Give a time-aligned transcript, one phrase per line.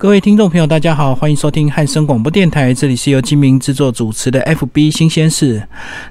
[0.00, 5.62] 各位听众朋友，大家好，欢迎收听汉声广播电台，这里是由金明制作主持的 FB 新鲜事。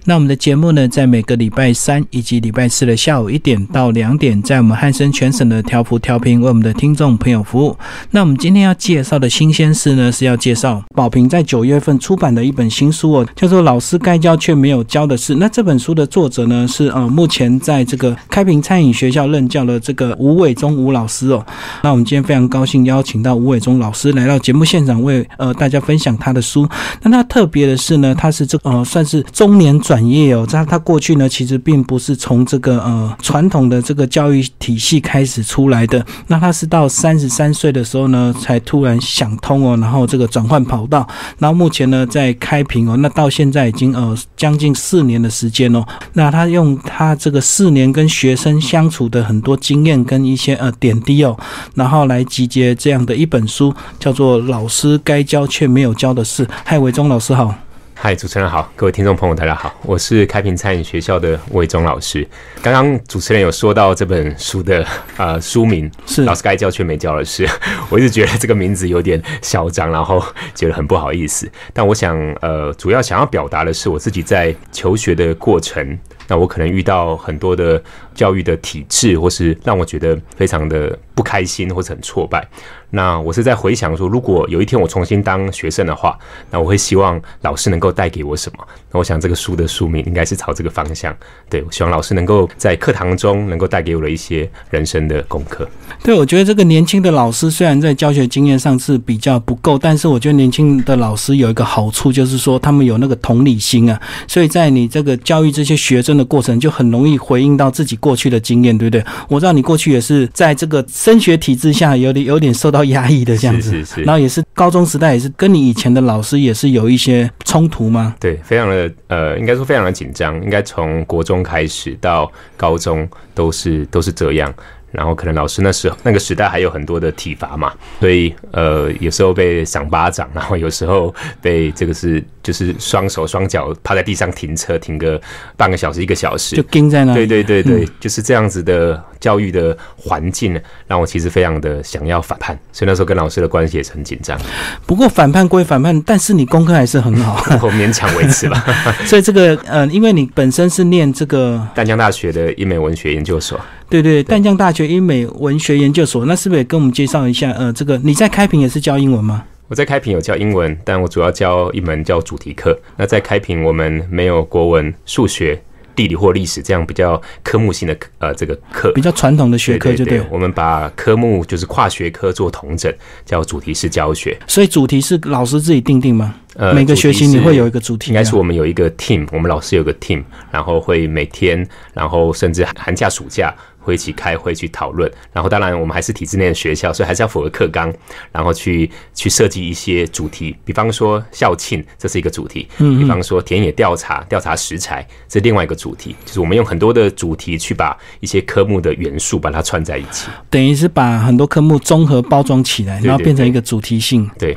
[0.06, 7.76] 那我们的节目呢，在每个礼拜三以及礼拜四的下午一点到两点，在我们汉声全省的调幅调频为我们的听众朋友服务。
[8.12, 15.34] 那我们今天要介绍的新鲜事呢，是要介绍宝平在九月份出版的一本新书哦，叫做《老师该教却没有教的事》。
[15.40, 21.44] 那这本书的作者呢，是呃，目前在这个开平餐饮学校任教的这个吴伟忠吴老师哦。
[21.82, 23.79] 那我们今天非常高兴邀请到吴伟忠。
[23.80, 26.68] 老师来到节目现场，为呃大家分享他的书。
[27.02, 30.46] 那他特别的是呢，他是这呃算是中年转业哦。
[30.50, 36.06] 他他过去呢，其实并不是从这个呃传统的这个教育体系开始出来的。
[36.28, 41.08] 那他是到三十三岁的时候呢，才突然想通哦，然后这个转换跑道。
[41.38, 45.84] 然后目前呢，在开平哦，那到现在已经呃将近四年的时间哦。
[46.14, 51.38] 那他用他这个四年跟学生相处的很多经验跟一些呃点滴哦，
[51.76, 53.69] 然后来集结这样的一本书。
[54.00, 56.48] 叫做老师该教却没有教的事。
[56.64, 57.54] 嗨，伟忠老师好。
[58.02, 62.26] 嗨，主持人好，各位听众朋友大家好，我是开平餐饮学校的伟忠老师。
[62.62, 64.86] 刚刚主持人有说到这本书的
[65.18, 67.46] 呃书名是老师该教却没教的事，
[67.92, 70.24] 我一直觉得这个名字有点嚣张，然后
[70.56, 71.52] 觉得很不好意思。
[71.74, 76.00] 但我想呃，主要想要表达的是我自己在求学的过程。
[76.32, 77.82] 那我可能遇到很多的
[78.14, 82.48] 教育的体制，或是让我觉得非常的不开心，或者很挫败。
[82.92, 86.18] 那我是在回想说，如果有一天我重新当学生的话，
[86.50, 88.66] 那我会希望老师能够带给我什么？
[88.92, 91.16] 那我想这个书的书名应该是朝这个方向。
[91.50, 95.68] 对，我希望老师能够在课堂中能够带给我的一些人生的功课。
[96.04, 109.06] 对，我觉得这个年轻的老师虽然在教学经验上是比较不够，但是我觉得年轻的老师有一个好处，就是说他们有那个同理心啊，所以在你这个教育这些学生的过程，就很容易回应到自己过去的经验，对不对？
[109.28, 118.16] 我知道你过去也是在这个升学体制下有点有点受到压抑的这样子，是是是，然后也是高中时代也是跟你以前的老师也是有一些冲突吗？
[118.20, 124.54] 对，非常的呃，应该说非常的紧张，应该从国中开始到高中都是都是这样。
[124.92, 135.20] 然后可能老师那时候那个时代还有很多的体罚嘛，所以呃有时候被赏巴掌，然后有时候被这个是就是双手双脚趴在地上停车停个
[135.56, 137.14] 半个小时一个小时就盯在那。
[137.14, 144.40] 对对对对，就是这样子的教育的环境，让我其实非常的想要反叛，所以那时候跟老师的关系也是很紧张。
[144.86, 148.66] 不过反叛归反叛，但是你功课还是很好， 我勉强维持吧。
[149.06, 153.60] 所以这个呃，因为你本身是念这个淡江大学的英美文学研究所。
[153.90, 157.52] 对对，淡江大学英美文学研究所，那是不是也跟我们介绍一下？
[157.52, 159.44] 呃，这个你在开平也是教英文吗？
[159.68, 162.80] 我在开平有教英文，但我主要教一门叫主题课。
[162.98, 165.62] 那在开平，我们没有国文、数学。
[165.96, 170.22] 地理或历史这样比较科目性的呃这个课，比较传统的学科就对。
[170.32, 172.90] 我们把科目就是跨学科做同整，
[173.26, 174.40] 叫主题式教学。
[174.48, 176.34] 所以主题是老师自己定定吗？
[176.56, 178.12] 呃，每个学期你会有一个主题？
[178.12, 183.54] 应该是我们有一个 team，我们老师有个 team，然后会每天，然后甚至寒假暑假。
[183.80, 187.94] 会一起开会去讨论，然后当然我们还是体制内的学校，所以还是要符合课纲，
[188.32, 196.16] 然后去去设计一些主题，比方说校庆，这是一个主题；，比方说田野调查，调查食材，这是另外一个主题。
[196.26, 204.30] 就是我们用很多的主题去把一些科目的元素把它串在一起，等于是把很多科目综合包装起来，然后变成一个主题性。
[204.38, 204.54] 对，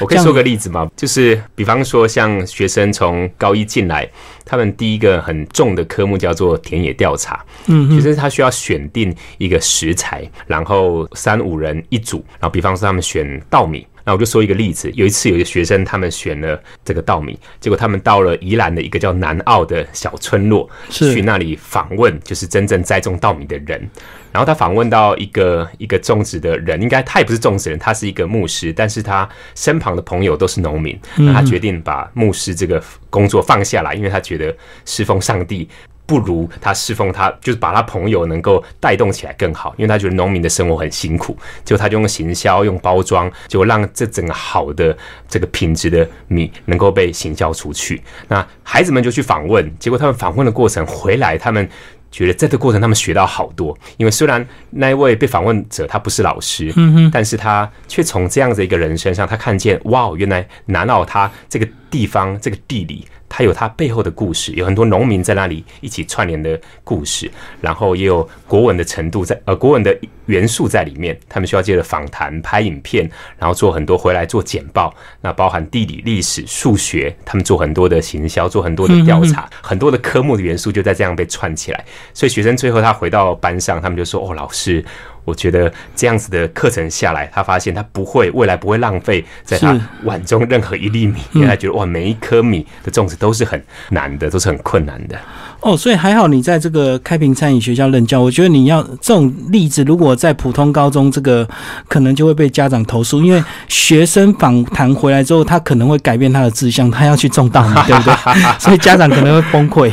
[0.00, 0.88] 我可以说个例子吗？
[0.94, 4.08] 就是比方说像学生从高一进来。
[4.46, 23.90] 他们第一个很重的科目叫做田野调查，嗯，其实他需要选定一个食材，然后三五人一组，然后比方说他们选稻米，那我就说一个例子，有一次有一个学生他们选了这个稻米，结果他们到了宜兰的一个叫南澳的小村落，去那里访问，就是真正栽种稻米的人。
[24.36, 30.94] 然后他访问到一个一个种植的人，应该他也不是种植人，他是一个牧师，但是他身旁的朋友都是农民。
[31.14, 34.54] 那他决定把牧师这个工作放下来，因为他觉得
[34.84, 35.66] 侍奉上帝
[36.04, 39.74] 不如他侍奉他，就是把他朋友能够带动起来更好。
[39.78, 44.94] 因为他觉得农民的生活很辛苦，结果他就用行销、用包装，就让这整个好的
[45.26, 48.02] 这个品质的米能够被行销出去。
[48.28, 51.66] 那孩子们就去访问，结果他们访问的过程回来，他们。
[52.10, 63.06] 觉得在这过程他们学到好多，因为虽然那一位被访问者他不是老师，嗯哼，但是他却从这样子一个人身上，他看见哇，原来南澳他这个地方这个地理。
[63.36, 67.30] 它有它背后的故事，有很多农民在那里一起串联的故事，
[67.60, 69.94] 然后也有国文的程度在，呃，国文的
[70.24, 71.14] 元素在里面。
[71.28, 73.06] 他们需要借着访谈、拍影片，
[73.36, 74.90] 然后做很多回来做简报。
[75.20, 81.84] 那包含地理、历史、数学，他们做很多的行销，做很多的调查，很多的科目的元素就在这样被串起来。
[82.14, 84.82] 所以学生最后他回到班上，他们就说：“哦，老师。”
[85.26, 95.18] 我觉得这样子的课程下来，他发现他不会未来不会浪费在他碗中任何一粒米，因为他觉得哇，每一颗米的种植都是很难的，都是很困难的。
[95.60, 98.20] 哦，所以还好你在这个开平餐饮学校任教。
[98.20, 101.48] 我觉得你要这种例子，如果在普通高中，这个
[101.88, 108.14] 可能就会被家长投诉，因为学生访谈回来之后，他可能会改变他的志向，他要去种大米， 对不对？
[108.60, 109.90] 所以家长可能会崩溃。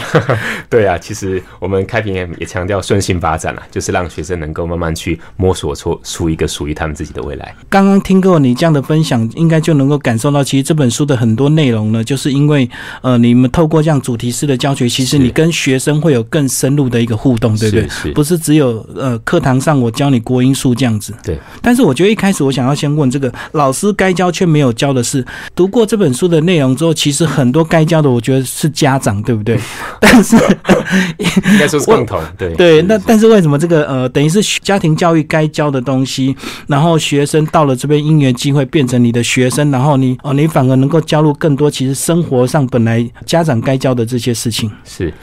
[0.69, 7.56] 对啊，其实我们开平也强调顺性发展了，就是让学生能够慢慢去摸索出出一个属于他们自己的未来。
[7.69, 12.69] 刚刚听过你这样的分享，应该就能够感受到，其实这本书的很多内容呢，就是因为
[13.01, 17.88] 呃，你们透过这样主题式的教学，其实你跟学生会有更深入的一个互动，对不对？
[17.88, 21.13] 是，不是只有呃课堂上我教你国音数这样子。
[21.23, 21.38] 对。
[21.61, 25.23] 但是我觉得一开始我想要先问这个老师该教却没有教的是，
[25.55, 29.59] 读过这本书的内容之后，其实很多该教的，我觉得是家长，对不对？
[30.01, 30.35] 但是
[31.17, 32.81] 应该说是共同，对对。
[32.81, 36.35] 那但是为什么这个呃，等于是家庭教育该教的东西，
[36.67, 45.13] 然后学生到了这边因缘机会变成你的学生，然后你哦，你反而能够加入更多其实生活上本来家长该教的这些事情是。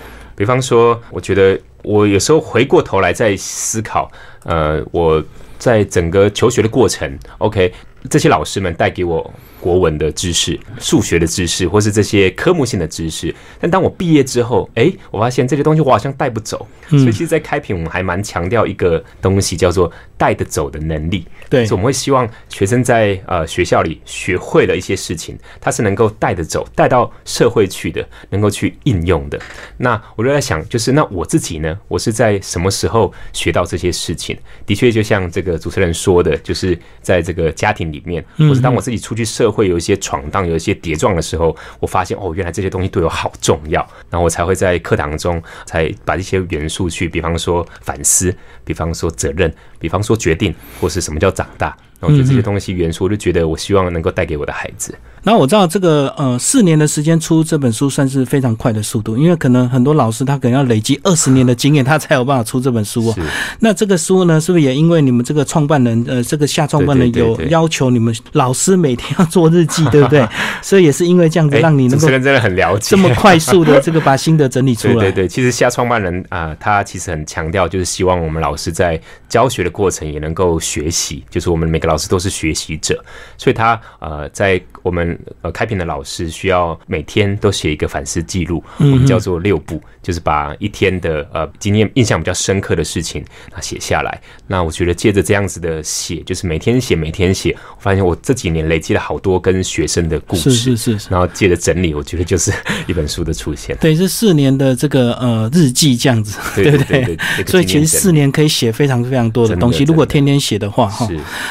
[0.41, 4.11] 比方说，我觉得我有时候回过头来再思考，
[4.45, 5.23] 呃，我
[5.59, 7.71] 在整个求学的过程，OK，
[8.09, 9.31] 这些老师们带给我。
[9.61, 16.67] 国文的知识、数学的知识，或是这些科目性的知识，但当我毕业之后，哎，我发现这些东西我好像带不走。
[16.89, 21.25] 所以，其实，在开平，我们还蛮强调一个东西，叫做带得走的能力。
[21.49, 29.39] 对，所以我们会希望学生在呃学校里学会了一些事情，他是能够带得走，带到社会去的，能够去应用的。
[29.77, 31.79] 那我就在想，就是那我自己呢？
[31.87, 34.37] 我是在什么时候学到这些事情？
[34.67, 39.50] 的确，就像这个主持人说的，就是在这个家庭里面，或是当我自己出去社。
[39.51, 51.77] 会有一些闯荡，有一些跌撞的时候，我发现哦，原来这些东西对我好重要，然后我才会在课堂中才把这些元素去，比方说反思，比方说责任，比方说决定，或是什么叫长大。
[52.01, 54.95] 我觉得这些东西元素，我就觉得我希望能够带给我的孩子。
[55.23, 63.15] 然后我知道这个呃四年的时间出这本书算是非常快的速度，因为可能很多老师他可能要累积二十年的经验，他才有办法出这本书哦。
[63.59, 70.27] 那这个书呢，是不是也因为你们这个创办人呃这个下创办人有要求你们老师每天要做日记， 对不对？
[70.63, 74.95] 所以也是因为这样子让你能够 真的很了解这么快速的这个把心得整理出来。
[75.05, 78.99] 对对对，其实下创办人啊，他其实很强调就是希望我们老师在
[79.29, 83.05] 教学的过程也能够学习，就是我们每个老师都是学习者，
[83.37, 85.85] 所以他呃在我们呃开屏的。
[85.91, 94.21] 老师需要每天都写一个反思记录，我们叫做六步，就是把一天的呃经验、印象比较深刻的事情啊写下来。
[94.47, 101.09] 那我觉得借着这样子的写，就是每天写、每天写，我发现我这几年累积了好多跟学生的故事，是是是。
[101.11, 102.53] 然后借着整理，我觉得就是
[102.87, 103.77] 一本书的出现。
[103.81, 107.19] 对，是四年的这个呃日记这样子，对 不对？
[107.49, 109.83] 所以其实四年可以写非常非常多的东西。
[109.83, 111.09] 如果天天写的话，哈，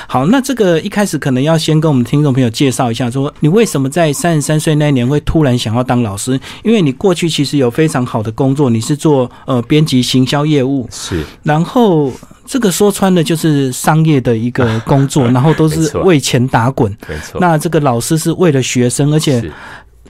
[0.08, 0.29] 好。
[0.30, 4.30] 那这个一开始可能要先跟我们听众朋友介绍一下，说你为什么在三。
[4.30, 12.14] 三十三岁那年会突然想要当老师，因为你过去其实有非常好的工作，你是做呃编辑行销业务，是，然后
[12.46, 17.42] 这个说穿了就是商业的一个工作，然后都是为钱打滚，没错。
[17.42, 19.52] 那这个老师是为了学生，而且。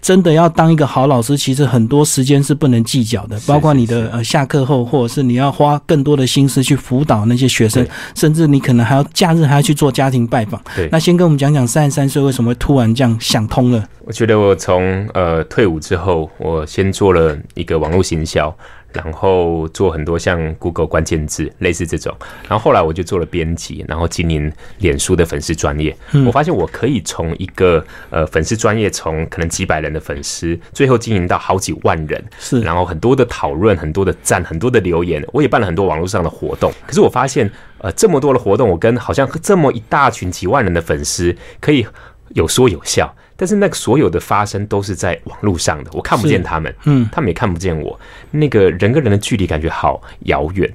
[0.01, 7.85] 真的要当一个好老师，其实很多时间是不能计较的，包括你的呃下课后，或者是你要花更多的心思去辅导那些学生，
[8.15, 10.61] 甚至你可能还要假日还要去做家庭拜访。
[10.75, 13.83] 对，那先跟我们讲讲三十三岁为什么会突然这样想通了？
[14.05, 18.55] 我觉得我从呃退伍之后，我先做了一个网络行销。
[18.91, 22.15] 然后做很多像 Google 关键字类似这种，
[22.47, 25.95] 然后后来我就做了编辑，然后经营脸书的粉丝专业。
[26.25, 32.23] 我发现我可以从一个呃粉丝专业，从可能几百人的粉丝，最后经营到好几万人。
[32.39, 35.23] 是，然后很多的讨论，很多的赞，很多的留言。
[35.31, 36.71] 我也办了很多网络上的活动。
[36.87, 41.85] 可是我发现，呃，这么多的活动，我跟好像这么一大群几万人的粉丝，可以
[42.29, 43.15] 有说有笑。
[43.39, 47.97] 但是那个所有的发生都是在网络上的，我看不见他们，嗯，他们也看不见我，
[48.31, 50.69] 那个人跟人的距离感觉好遥远。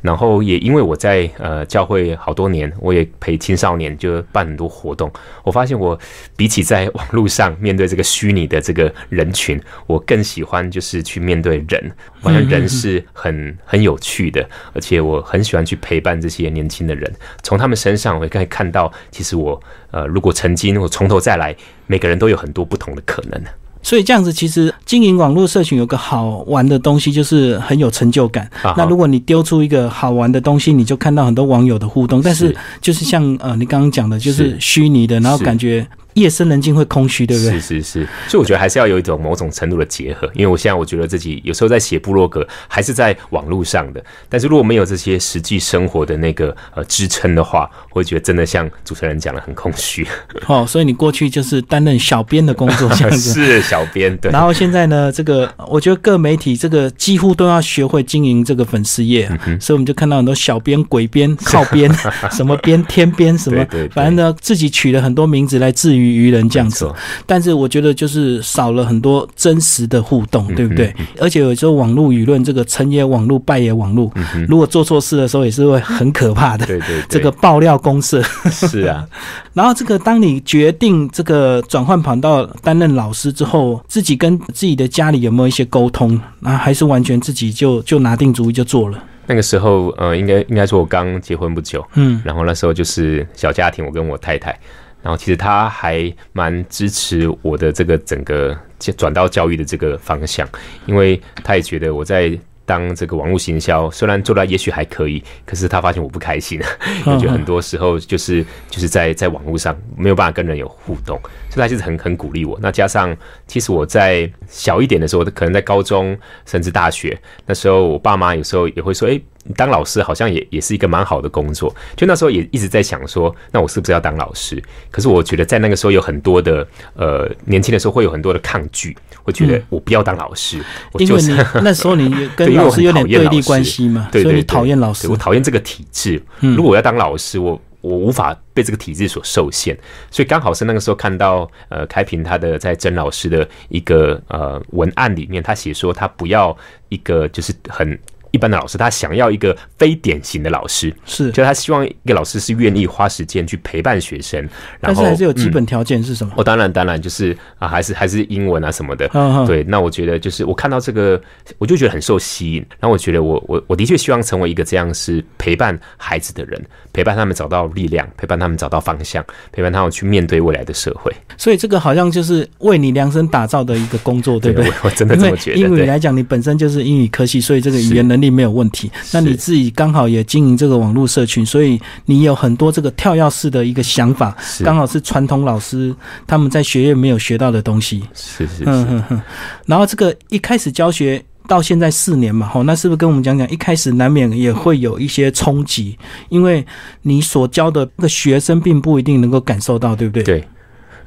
[0.00, 5.10] 然后也因为我在呃教会好多年，我也陪青少年就办很多活动。
[5.42, 5.98] 我发现我
[6.36, 11.92] 比起在网络上面对这个虚拟的这个人群，我更喜欢就是去面对人。
[12.20, 17.10] 发现人是很很有趣的，而且我很喜欢去陪伴这些年轻的人。
[17.42, 21.54] 从他们身上，我可以看到，其实我呃如果曾经我从头再来，
[21.86, 23.42] 每个人都有很多不同的可能。
[23.82, 28.48] 所以这样子，其实经营网络社群有个好玩的东西，就是很有成就感。
[28.76, 32.20] 那如果你丢出一个好玩的东西，你就看到很多网友的互动。
[32.22, 37.52] 但是就是像呃，你刚刚讲的，就是虚拟的，然后感觉夜深人静会空虚，对不对？
[37.54, 40.30] 是是是，所以我觉得还是要有一种某种程度的结合。
[40.34, 44.02] 因为我现在我觉得自己有时候在写部落格，还是在网络上的。
[44.28, 50.06] 但是如果没有这些实际生活的那个呃支撑的话，我会觉得真的像主持人讲的很空虚。
[50.46, 54.30] 哦，所以你过去就是担任小编的工作，这样子是小编对。
[54.30, 59.26] 然后现在呢，这个我觉得各媒体这个几乎都要学会经营这个粉丝页，
[59.60, 61.92] 所以我们就看到很多小编、鬼编、靠编，
[62.30, 66.90] 什么编、天编什么， 反正呢自己取了很多名字来自娱于人这样子。
[67.26, 70.94] 但是我觉得就是少了很多真实的互动，对不对？
[71.20, 74.10] 而且有时候网络舆论这个成也网络，败也网络，
[74.48, 76.66] 如果做错事的时候也是会很可怕的。
[76.66, 79.06] 对对，这个爆料公社是啊。
[79.54, 86.20] 然后这个当你决定这个转换跑道担任老师之后，自己跟自己的家里有没有一些沟通？
[86.42, 89.02] 啊，还是完全自己就就拿定主意就做了？
[89.26, 94.58] 那个时候，呃，应该应该说我刚结婚不久，嗯，然后那时候就是小家庭，我跟我太太。
[95.02, 98.56] 然后其实他还蛮支持我的这个整个
[98.96, 100.48] 转到教育的这个方向，
[100.86, 106.60] 因为他也觉得我在当这个网络行销，虽然做的也许还可以，可是他发现我不开心，
[107.04, 112.58] 我觉得很多时候就是就是在在网络上没有办法跟人有互动，所以他就是很很鼓励我。
[112.62, 113.16] 那加上
[113.46, 116.16] 其实我在小一点的时候，可能在高中
[116.46, 119.20] 甚至大学那时候，我爸妈有时候也会说，哎。
[119.56, 124.62] 当老师好像也也是一个蛮好的工作，就那时候也一直在想说，那我是不是要当老师？
[124.90, 136.22] 可是我觉得在那个时候有很多的呃年轻的时候会有很多的抗拒，会觉得我不要当老师，我就是那时候你 跟老师有点对立关系嘛，所以你讨厌老师，我讨厌这个体制。
[136.40, 139.76] 如果我要当老师，我我无法被这个体制所受限，
[140.10, 146.54] 所以刚好是那个时候看到呃开平他的在甄老师的一个呃文案里面，他写说他不要
[146.90, 147.98] 一个就是很。
[148.30, 154.48] 一般的老师，他想要一个非典型的老师，是，就他希望一个老师是愿意花时间去陪伴学生，
[154.80, 156.32] 但是还是有基本条件是什么？
[156.36, 159.08] 哦，当然，当然就是啊，还是还是英文啊什么的。
[159.46, 161.20] 对，那我觉得就是我看到这个，
[161.58, 162.64] 我就觉得很受吸引。
[162.78, 171.12] 然后我觉得我我我的确希望成为一个这样是陪伴孩子的人，陪伴他们找到力量，陪伴他们找到方向，陪伴他们去面对未来的社会。
[171.36, 174.70] 所以这个好像就是为你量身打造的一个工作，对不对？
[174.84, 175.56] 我真的这么觉得。
[175.56, 178.19] 英语来讲，你本身就是英语科系，所以这个语言能。
[178.20, 185.94] 力没有问题，那你自己刚好也经营这个网络社群，所以你有很多这个跳跃式的一个想法，刚好是传统老师
[186.26, 188.02] 他们在学院没有学到的东西。
[188.14, 189.20] 是是是。
[189.66, 193.48] 然后这个一开始教学到现在四年嘛，吼，那是不是跟我们讲讲？
[193.50, 195.98] 一开始难免也会有一些冲击，
[196.28, 196.64] 因为
[197.02, 200.22] 你所教的那个学生并不一定能够感受到，对不对？
[200.22, 200.44] 对。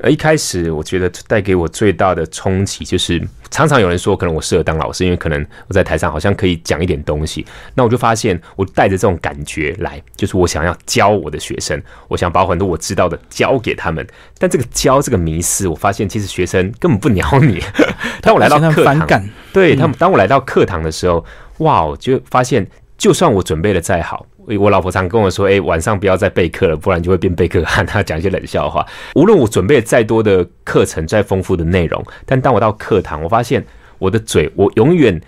[0.04, 7.46] 而一开始，我觉得带给我最大的冲击就是，常常有人说，可能我适合当老师，因为可能我在台上好像可以讲一点东西。
[7.74, 14.06] 那我就发现，我带着这种感觉来，就是我想要教我的学生，我想把很多我知道的教给他们。
[14.38, 17.64] 但这个教这个迷思，我发现其实学生根本不鸟你。
[18.22, 19.08] 当我来到课堂，
[19.54, 21.24] 对他们，当我来到课堂的时候，
[21.60, 22.68] 哇，我就发现，
[23.04, 24.26] 就算我准备的再好。
[24.58, 28.88] 我老婆常跟我说：“哎，晚上不要再备课了，不然就会变备课汉。”她讲一些冷笑话。
[29.16, 33.62] 无论我准备再多的课程、再丰富的内容，但当我到课堂，我发现
[34.00, 35.20] 我的嘴，我永远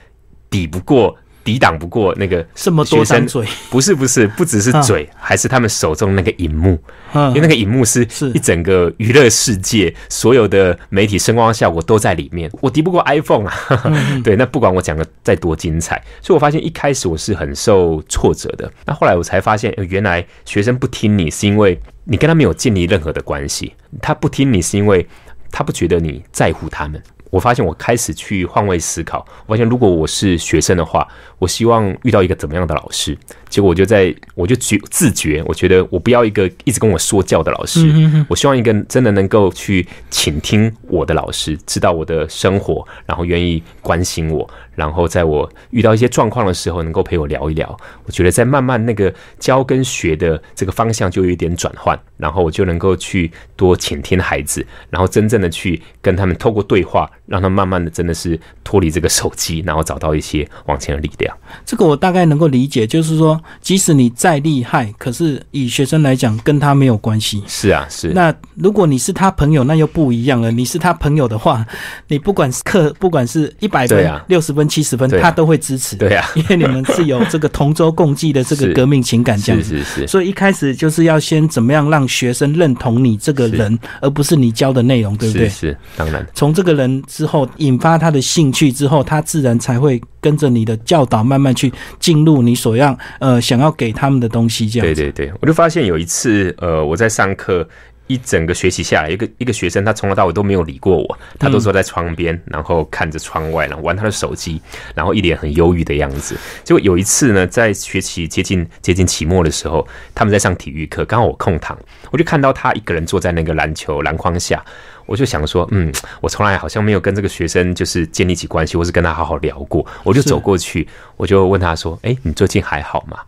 [0.50, 1.14] 抵不过。
[1.46, 6.78] 抵挡不过那个这么多张嘴，不是不是， 不只是嘴，还是他们手中那个荧幕，
[7.14, 8.02] 因为那个荧幕是
[8.34, 13.54] 一整个娱乐世界，所有的媒体声光效果都在里面，我敌不过 iPhone 啊。
[14.26, 18.72] 对，那不管我讲的再多精彩，所以我发现一开始我是很受挫折的。
[18.84, 25.08] 那后来我才发现，原来学生不听你是因为你跟他没有建立任何的关系，他不听你是因为
[25.52, 27.00] 他不觉得你在乎他们。
[27.32, 31.06] 我发现我开始去换位思考，我发现如果我是学生的话，
[31.40, 33.18] 我希望遇到一个怎么样的老师？
[33.50, 37.88] 结果我就在我就觉自觉，我觉得我不要一个一直跟我说教的老师，
[38.28, 44.50] 我希望一个真的能够去倾听我的老师，知道我的生活，然后愿意关心我。
[44.76, 61.35] 然后在我遇到一些状况的时候，能够陪我聊一聊，我觉得在慢慢那个教跟学的这个方向就有一点转换，然后我就能够去多倾听孩子，然后真正的去跟他们透过对话，让他慢慢的真的是脱离这个手机，然后找到一些往前的力量。
[61.66, 67.42] 这个我大概能够理解，就是说，即使你再厉害，可是以学生来讲，跟他没有关系。
[67.48, 68.10] 是啊，是。
[68.10, 70.52] 那如果你是他朋友，那又不一样了。
[70.52, 71.66] 你是他朋友的话，
[72.08, 74.66] 你不管是课，不管是一百分、六十分。
[74.76, 75.96] 七十分，他都会支持。
[75.96, 79.78] 对啊， 因为你们是有这个同舟共济的这个革命情感，这样 子。
[79.78, 80.08] 是是是。
[80.08, 85.48] 所以一开始就是要先怎么样让学生认同你这个人，而不是你教的内容，对不对？
[85.48, 86.26] 是，当然。
[86.34, 94.70] 从这个人之后引发他的兴趣之后，他自然才会跟着你的教导慢慢去进入你所要呃想要给他们的东西。
[94.70, 94.88] 这样。
[94.88, 97.68] 对对对，我就发现有一次呃我在上课。
[98.08, 104.62] 一整个学期下来，一个一个学生他从头到尾都没有理过我，他都坐在窗边，然后看着窗外，然后玩他的手机，
[104.94, 106.38] 然后一脸很忧郁的样子。
[106.64, 111.76] 结果有一次呢，在学期接近接近期末的时候，他们在上体育课，刚好我空堂，
[112.12, 114.64] 我就看到他一个人坐在那个篮球篮筐下，
[115.06, 119.86] 我就想说，嗯，我从来好像没有跟这个学生就是建立起关系，或是跟他好好聊过。
[120.04, 123.20] 我就走过去，我就问他说：“哎，你最近还好吗？”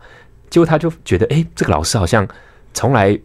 [0.50, 2.26] 结果他就觉得，哎，这个老师好像
[2.74, 3.18] 从来。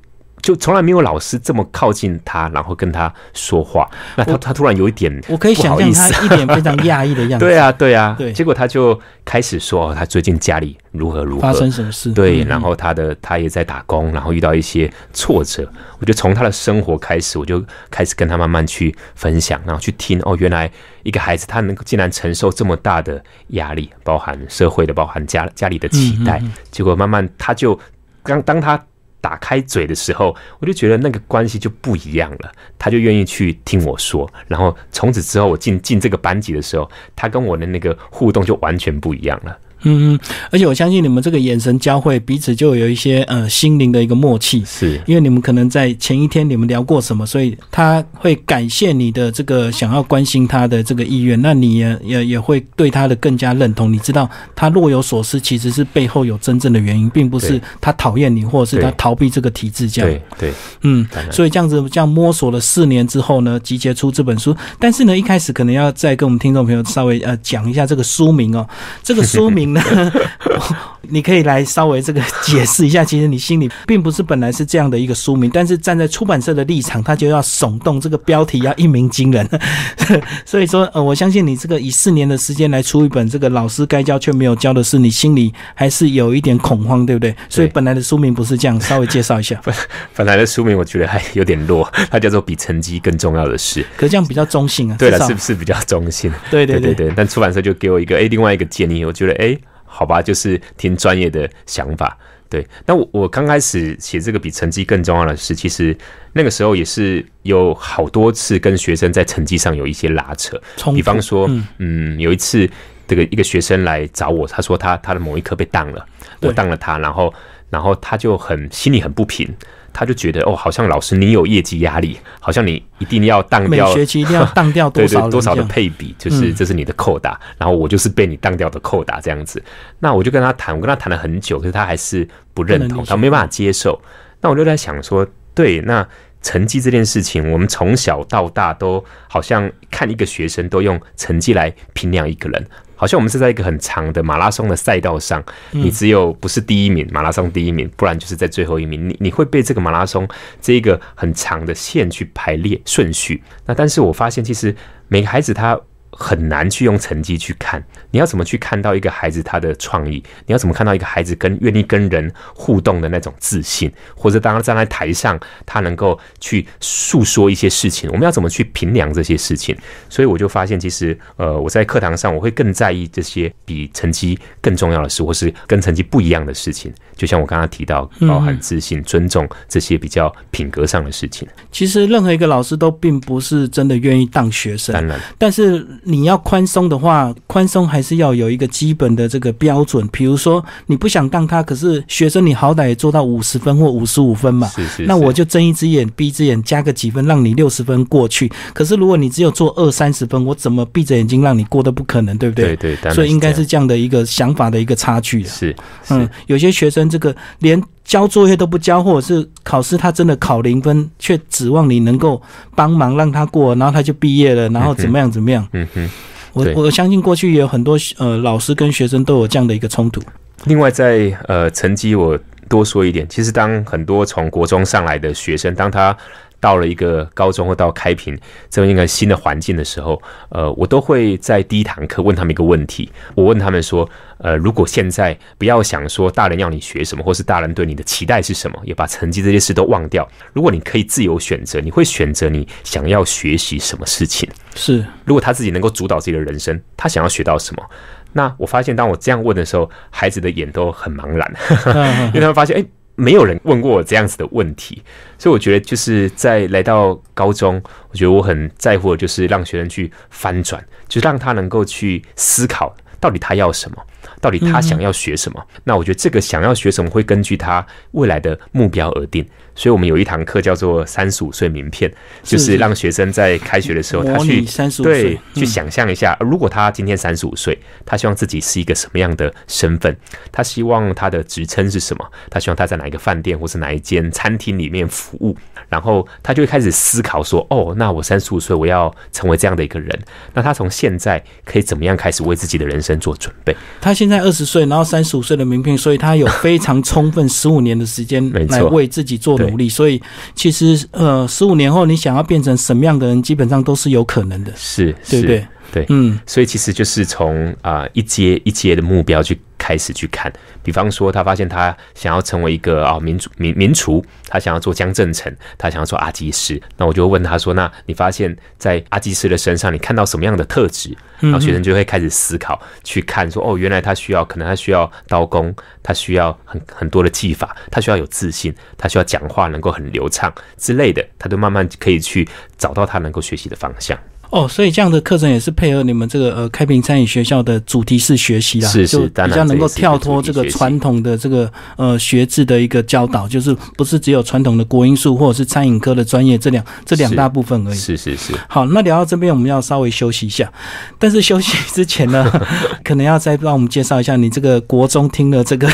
[0.43, 3.89] 就从来没有老师这么靠近他，然后跟他说话。
[4.17, 7.45] 那他他突然有一点，我可以想象他一脸非常讶异的样子。
[7.45, 8.33] 对啊，对啊，对。
[8.33, 12.11] 结果他就开始说，他最近家里如何如何，发生什么事？
[12.11, 15.65] 对，然后他的他也在打工，然后遇到一些挫折。
[15.99, 20.19] 我就从他的生活开始，我就开始跟他慢慢去分享，然后去听。
[20.25, 20.69] 哦，原来
[21.03, 26.43] 一个孩子他能够竟然承受这么大的压力，包含社会的，包含家家里的期待。
[26.69, 27.79] 结果慢慢他就
[28.23, 28.77] 刚当他。
[29.23, 32.51] 打开嘴的时候，我就觉得那个关系就不一样了。
[32.77, 39.57] 他就愿意去听我说，然后从此之后，我进进这个班级的时候，他跟我的那个互动就完全不一样了。
[39.83, 44.63] 嗯嗯，而且我相信你们这个眼神交汇，彼此就有一些呃心灵的一个默契。
[44.65, 53.91] 是，因为你们可能在前一天你们聊过什么，所以他会感谢你的这个想要关心他的这个意愿，那你也也也会对他的更加认同。
[53.91, 60.09] 你知道他若有所思，其实是背后有真正的原因，并不是他讨厌你，或者是他逃避这个体制这样。
[60.09, 64.55] 对对，嗯，所以这样子这样摸索了四年之后呢，集结出这本书。
[64.79, 68.65] 但是呢，一开始可能要再跟我们听众朋友稍微呃讲一下这个书名哦，
[69.03, 69.72] 这个书名。
[71.09, 79.47] 你可以来稍微这个解释一下，其实你心里并不是本来是这样的一个书名，但是站在出版社的立场，他就要耸动这个标题要一鸣惊人。
[80.45, 87.35] 所以说，呃，我相信你这个以四年的时间来出一本这个老师该教却没有教的事，你心里还是有一点恐慌，对不对？
[87.49, 89.61] 所以本来的书名不是这样，稍微介绍一下。
[90.15, 93.85] 本来的书名我觉得还有点弱，它叫做比成绩更重要的事。
[93.97, 94.95] 可这样比较中性啊。
[94.97, 96.31] 对了，是不是比较中性？
[96.49, 97.11] 对对对对。
[97.15, 99.57] 但出版社就给我一个哎，另外一个建议，我觉得哎。
[99.93, 102.17] 好吧，就是听专业的想法。
[102.49, 105.95] 对，那我我刚开始写这个比成绩更重要的是，其实
[106.33, 110.59] 那个时候也是有好多次跟学生在成绩上有一些拉扯。
[110.93, 112.69] 比方说，嗯，有一次
[113.07, 116.05] 这个一个学生来找我，他说他他的某一科被当了，
[116.41, 117.33] 我当了他，然后
[117.69, 119.47] 然后他就很心里很不平。
[119.93, 129.63] 他就觉得哦，好像老师你有业绩压力，好像你一定要当掉，每学期一定要当掉多少 多少的配比，就是这是你的扣打，然后我就是被你当掉的扣打这样子。
[129.99, 134.01] 那我就跟他谈，我跟他谈了很久，可是他还是不认同，他没办法接受。
[134.41, 136.05] 那我就在想说，对，那
[136.41, 142.67] 成绩这件事情，我们从小到大都好像看一个学生都用成绩来评量一个人。
[143.03, 149.09] 好像我们是在一个很长的马拉松的赛道上，你只有不是第一名，马拉松第一名，不然就是在最后一名。
[149.09, 150.25] 你你会被这个马拉松
[150.61, 153.43] 这一个很长的线去排列顺序。
[153.65, 154.73] 那但是我发现，其实
[155.09, 155.77] 每个孩子他。
[156.15, 160.23] 很难去用成绩去看，你要怎么去看到一个孩子他的创意？
[160.45, 163.91] 你要怎么看到一个孩子跟愿意跟人互动的那种自信？
[164.15, 168.09] 或者当他站在台上，他能够去诉说一些事情？
[168.11, 169.75] 我们要怎么去评量这些事情？
[170.07, 176.93] 所以我就发现，其实呃，我在课堂上我会更在意这些比成绩更重要的事，或是跟成绩不一样的事情。
[177.15, 181.47] 就像我刚刚提到，包含自信、尊重这些比较品格上的事情。
[181.71, 185.83] 其实任何一个老师都并不是真的愿意当学生，当然，但是。
[186.05, 190.07] 你要宽松的话，宽松还是要有一个基本的这个标准。
[190.11, 194.67] 比如说，你不想当他，可是学生你好歹也做到五十分或五十五分嘛。
[194.67, 195.05] 是是。
[195.05, 198.51] 那我就睁一只眼闭一只眼，加个几分，让你六十分过去。
[198.73, 202.75] 可是如果你只有做二三十分，我怎么闭着眼睛让你过都不可能，对不对？
[202.75, 203.13] 对对。
[203.13, 205.43] 所以应该是这样的一个想法的一个差距。
[205.43, 205.75] 是。
[206.09, 207.81] 嗯，有些学生这个连。
[208.13, 212.39] 交作业都不交，或者是考试他真的考零分，却指望你能够
[212.75, 215.67] 帮忙让他过，然后他就毕业了，然后怎么样怎么样？
[215.71, 216.07] 嗯哼，
[216.53, 220.21] 我我相信过去也有很多呃老师跟学生都有这样的一个冲突。
[220.65, 222.37] 另外，在呃成绩我
[222.69, 226.15] 多说一点，其实当很多从国中上来的学生，当他
[226.63, 233.11] 到了一个高中或到开平这么一个新的环境的时候，呃，我都会在第一堂课问他们一个问题。
[233.35, 240.25] 我问他们说，呃，如果现在不要想说大人要你学什么，或是大人对你的期待是什么，也把成绩这些事都忘掉。
[240.53, 244.49] 如果你可以自由选择，你会选择你想要学习什么事情？
[244.73, 247.83] 是，如果他自己能够主导自己的人生，他想要学到什么？
[248.31, 251.53] 那我发现，当我这样问的时候，孩子的眼都很茫然，
[252.31, 252.85] 因为他们发现，哎。
[253.15, 255.01] 没有人问过我这样子的问题，
[255.37, 263.97] 所以我觉得就是在来到高中，我觉得我很在乎的就是让学生去翻转，就让他能够去思考到底他要什么。
[264.39, 265.61] 到底他想要学什么？
[265.83, 269.45] 那我觉得这个想要学什么会根据他未来的目标而定。
[269.75, 272.11] 所以我们有一堂课叫做“三十五岁名片”，
[272.43, 274.63] 就是让学生在开学的时候，他去
[275.01, 280.15] 对去想象一下，如果他今天三十五岁，他希望自己是一个什么样的身份？
[280.51, 282.25] 他希望他的职称是什么？
[282.49, 285.57] 他希望他在哪一个饭店或是哪一间餐厅里面服务？
[285.89, 290.17] 然后他就会开始思考说：“哦，那我三十五岁，我要成为这样的一个人。
[290.53, 299.62] 那他从现在可以怎么样开始为自己的人生做准备？”他现在二十岁，然后三十五岁的名片，所以他有非常充分十五年的时间 来为自己做。
[299.69, 300.21] 努力，所以
[300.55, 305.67] 其实呃，十五年后你想要变成什么样的人，基本上都是有可能的，是，对不对？
[305.91, 310.49] 对，嗯，所以其实就是从啊一阶一阶的目标去开始去看，
[310.81, 334.17] 比方说他发现他想要成为一个啊民主民民厨，他想要做江正成，他想要做阿基师，那我就问他说：“那你发现，在阿基师的身上，你看到什么样的特质？”然后学生就会开始思考，去看说：“哦，原来他需要，可能他需要刀工，他需要很很多的技法，他需要有自信，他需要讲话能够很流畅之类的，他就慢慢可以去找到他能够学习的方向。”
[334.53, 347.97] 哦，所以这样的课程也是配合你们这个呃开平餐饮学校的主题式学习啦，是是，比较能够跳脱这个传统的这个呃学制的一个教导，就是不是只有传统的国音数或者是餐饮科的专业这两这两大部分而已。
[347.97, 348.53] 是是是。
[348.67, 350.71] 好，那聊到这边我们要稍微休息一下，
[351.17, 352.47] 但是休息之前呢，
[353.03, 355.89] 可能要再帮我们介绍一下你这个国中听了这个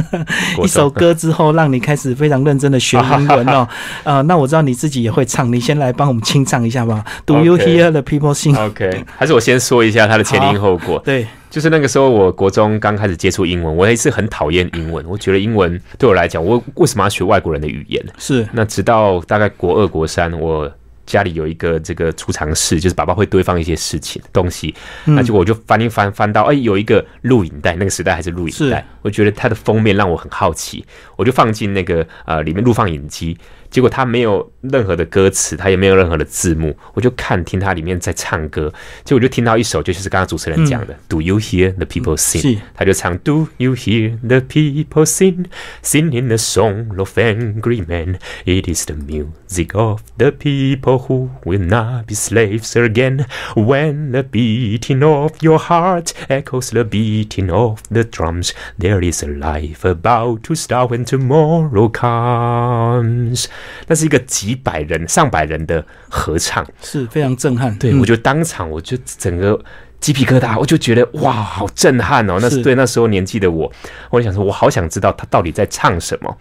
[0.62, 3.66] 一首歌之后，让你开始非常认真的学英文哦。
[4.02, 7.02] 呃，那我知道你自己也会唱，你先来帮我们清唱一下吧。
[7.24, 7.93] Do you hear?
[7.94, 8.58] The people sing.
[8.58, 11.00] OK，还是我先说一下它的前因后果。
[11.04, 15.06] 对，就是那个时候，我国中刚开始接触英文，我也是很讨厌英文。
[15.08, 18.04] 我觉得英文对我来讲，我为什么要学外国人的语言？
[18.18, 18.44] 是。
[18.52, 20.68] 那直到大概国二、国三，我
[21.06, 33.38] 家里有一个这个储藏室，就是爸爸会堆放一些事情东西，那结果我就翻一翻，翻到哎，有一个录影带，那个时代还是录影带，我觉得它的封面让我很好奇，我就放进那个呃里面录放影机。
[33.73, 38.73] 结果他没有任何的歌词，他也没有任何的字幕，我就看听他里面在唱歌，
[39.03, 42.57] 结果就听到一首，就是刚刚主持人讲的，Do you hear the people sing？
[42.73, 50.01] 他就唱 Do you hear the people sing？Singing a song of angry men，It is the music of
[50.17, 53.25] the people who will not be slaves again.
[53.53, 59.27] When the beating of your heart echoes the beating of the drums, there is a
[59.27, 63.47] life about to start when tomorrow comes.
[63.86, 67.76] 那是一个几百人、上百人的合唱，是非常震撼。
[67.78, 69.58] 对我就当场，我就整个
[70.00, 72.38] 鸡皮疙瘩，我就觉得哇，好震撼哦！
[72.40, 73.70] 那是对那时候年纪的我，
[74.10, 76.36] 我就想说，我好想知道他到底在唱什么。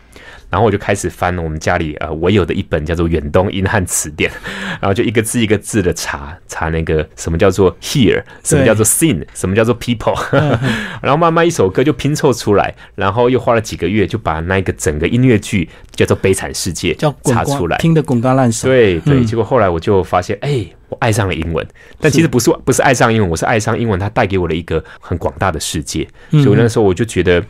[0.53, 4.31] 然后我就开始翻我们家里呃我有的一本叫做远东英汉词典，
[4.79, 10.15] 然后就一个字一个字的查查那个什么叫做 here，什么叫做 sing，什么叫做 people，
[11.01, 18.67] 然后慢慢一首歌就拼凑出来，然后又花了几个月就把那个整个音乐剧叫做悲惨世界叫查出来，听得滚瓜烂熟。
[18.67, 20.63] 对对，结果后来我就发现，哎，
[20.93, 21.65] 我爱上了英文，
[21.99, 26.07] 但其实不是不是爱上英文，我是爱上英文，它带给我的一个很广大的世界。
[26.29, 27.43] 所以那时候我就觉得，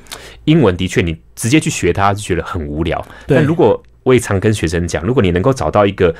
[0.45, 3.05] 英文的确你直接去学它就觉得很无聊。
[3.27, 6.13] 但如果我也常跟学生讲，如果你能够找到一个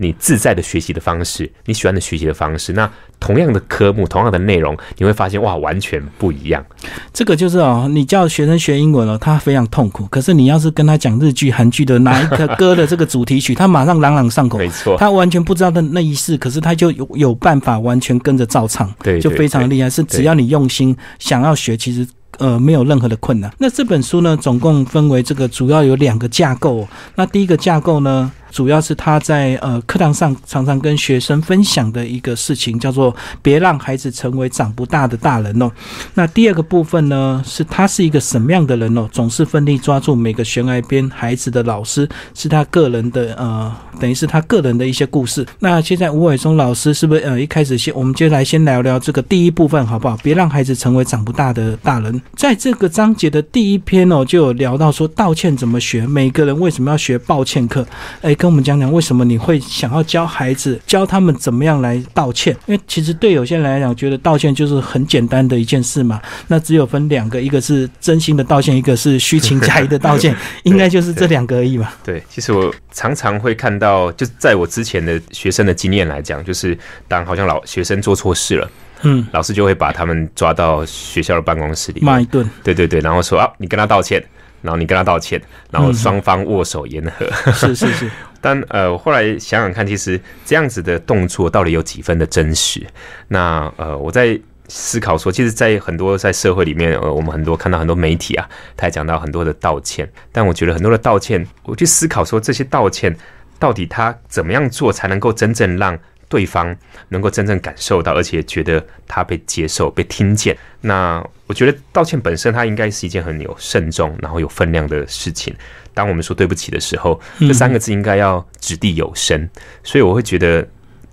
[0.00, 6.64] 你自在的学习的方式，你喜欢的学习的方式，那同样的科目、同样的内容，你会发现哇，完全不一样。
[7.12, 10.06] 这个就是哦，你叫学生学英文了，他非常痛苦。
[10.06, 14.56] 可是你要是跟他讲日剧、韩剧的哪一个歌的这个主题曲， 他马上朗朗上口。
[14.56, 19.90] 没错，他完全不知道的那一世，可是他就有有办法完全跟着照唱，对，就非常厉害。
[19.90, 22.08] 是只要你用心想要学，其实。
[22.38, 23.52] 呃，没有任何的困难。
[23.58, 26.88] 那这本书呢，总共分为这个主要有两个架构。
[27.14, 28.32] 那第一个架构呢？
[28.50, 35.70] 主要是他在呃课堂上常常跟学生分享的一个事情，叫做别让孩子成为长不大的大人哦。
[36.14, 39.08] 那第二个部分呢，是他是一个什么样的人哦？
[39.12, 45.46] 总是奋力抓住每个悬崖边孩子的老师，是他个人的呃，等于是他个人的一些故事。
[45.60, 50.16] 那现在吴伟松老师是不是呃一开始先，我们接下来先聊聊这个第一部分好不好？
[50.22, 52.20] 别让孩子成为长不大的大人。
[52.36, 57.86] 在这个章节的第一篇哦，就有聊到说道歉怎么学，每个人为什么要学抱歉课？
[58.22, 58.34] 哎。
[58.40, 62.56] 跟我们讲讲为什么你会想要教孩子教他们怎么样来道歉？
[62.64, 66.18] 因为其实对有些人来讲，觉得道歉就是很简单的一件事嘛。
[66.46, 71.92] 那只有分两个，一个是真心的道歉，一个是虚情假意的道歉， 应该就是这两个而已嘛。
[72.02, 76.74] 对，其实我常常会看到，就在我之前的学生的经验来讲，就是
[77.06, 78.70] 当好像老学生做错事了，
[79.02, 84.24] 嗯，老师就会把他们抓到学校的办公室里骂一顿，对对对，然后说啊，你跟他道歉。
[84.62, 87.52] 然后你跟他道歉，然后双方握手言和。
[87.52, 88.10] 是是是。
[88.42, 92.86] 但呃，后来想想看，其实这样子的动作到底有几分的真实？
[93.28, 100.10] 那呃，我在思考说，其实，在很多在社会里面，呃，我们很多看到很多媒体啊，他也讲到很多的道歉。
[100.32, 103.14] 但我觉得很多的道歉，我去思考说，这些道歉
[103.58, 105.98] 到底他怎么样做才能够真正让
[106.30, 106.74] 对方
[107.10, 110.56] 能够真正感受到，而且觉得他被接受、被听见。
[110.80, 115.54] 那我觉得道歉本身，它应该是一件很有慎重、然后有分量的事情。
[115.92, 119.46] 当我们说对不起的时候，这三个字应该要掷地有声。
[119.84, 120.66] 所以我会觉得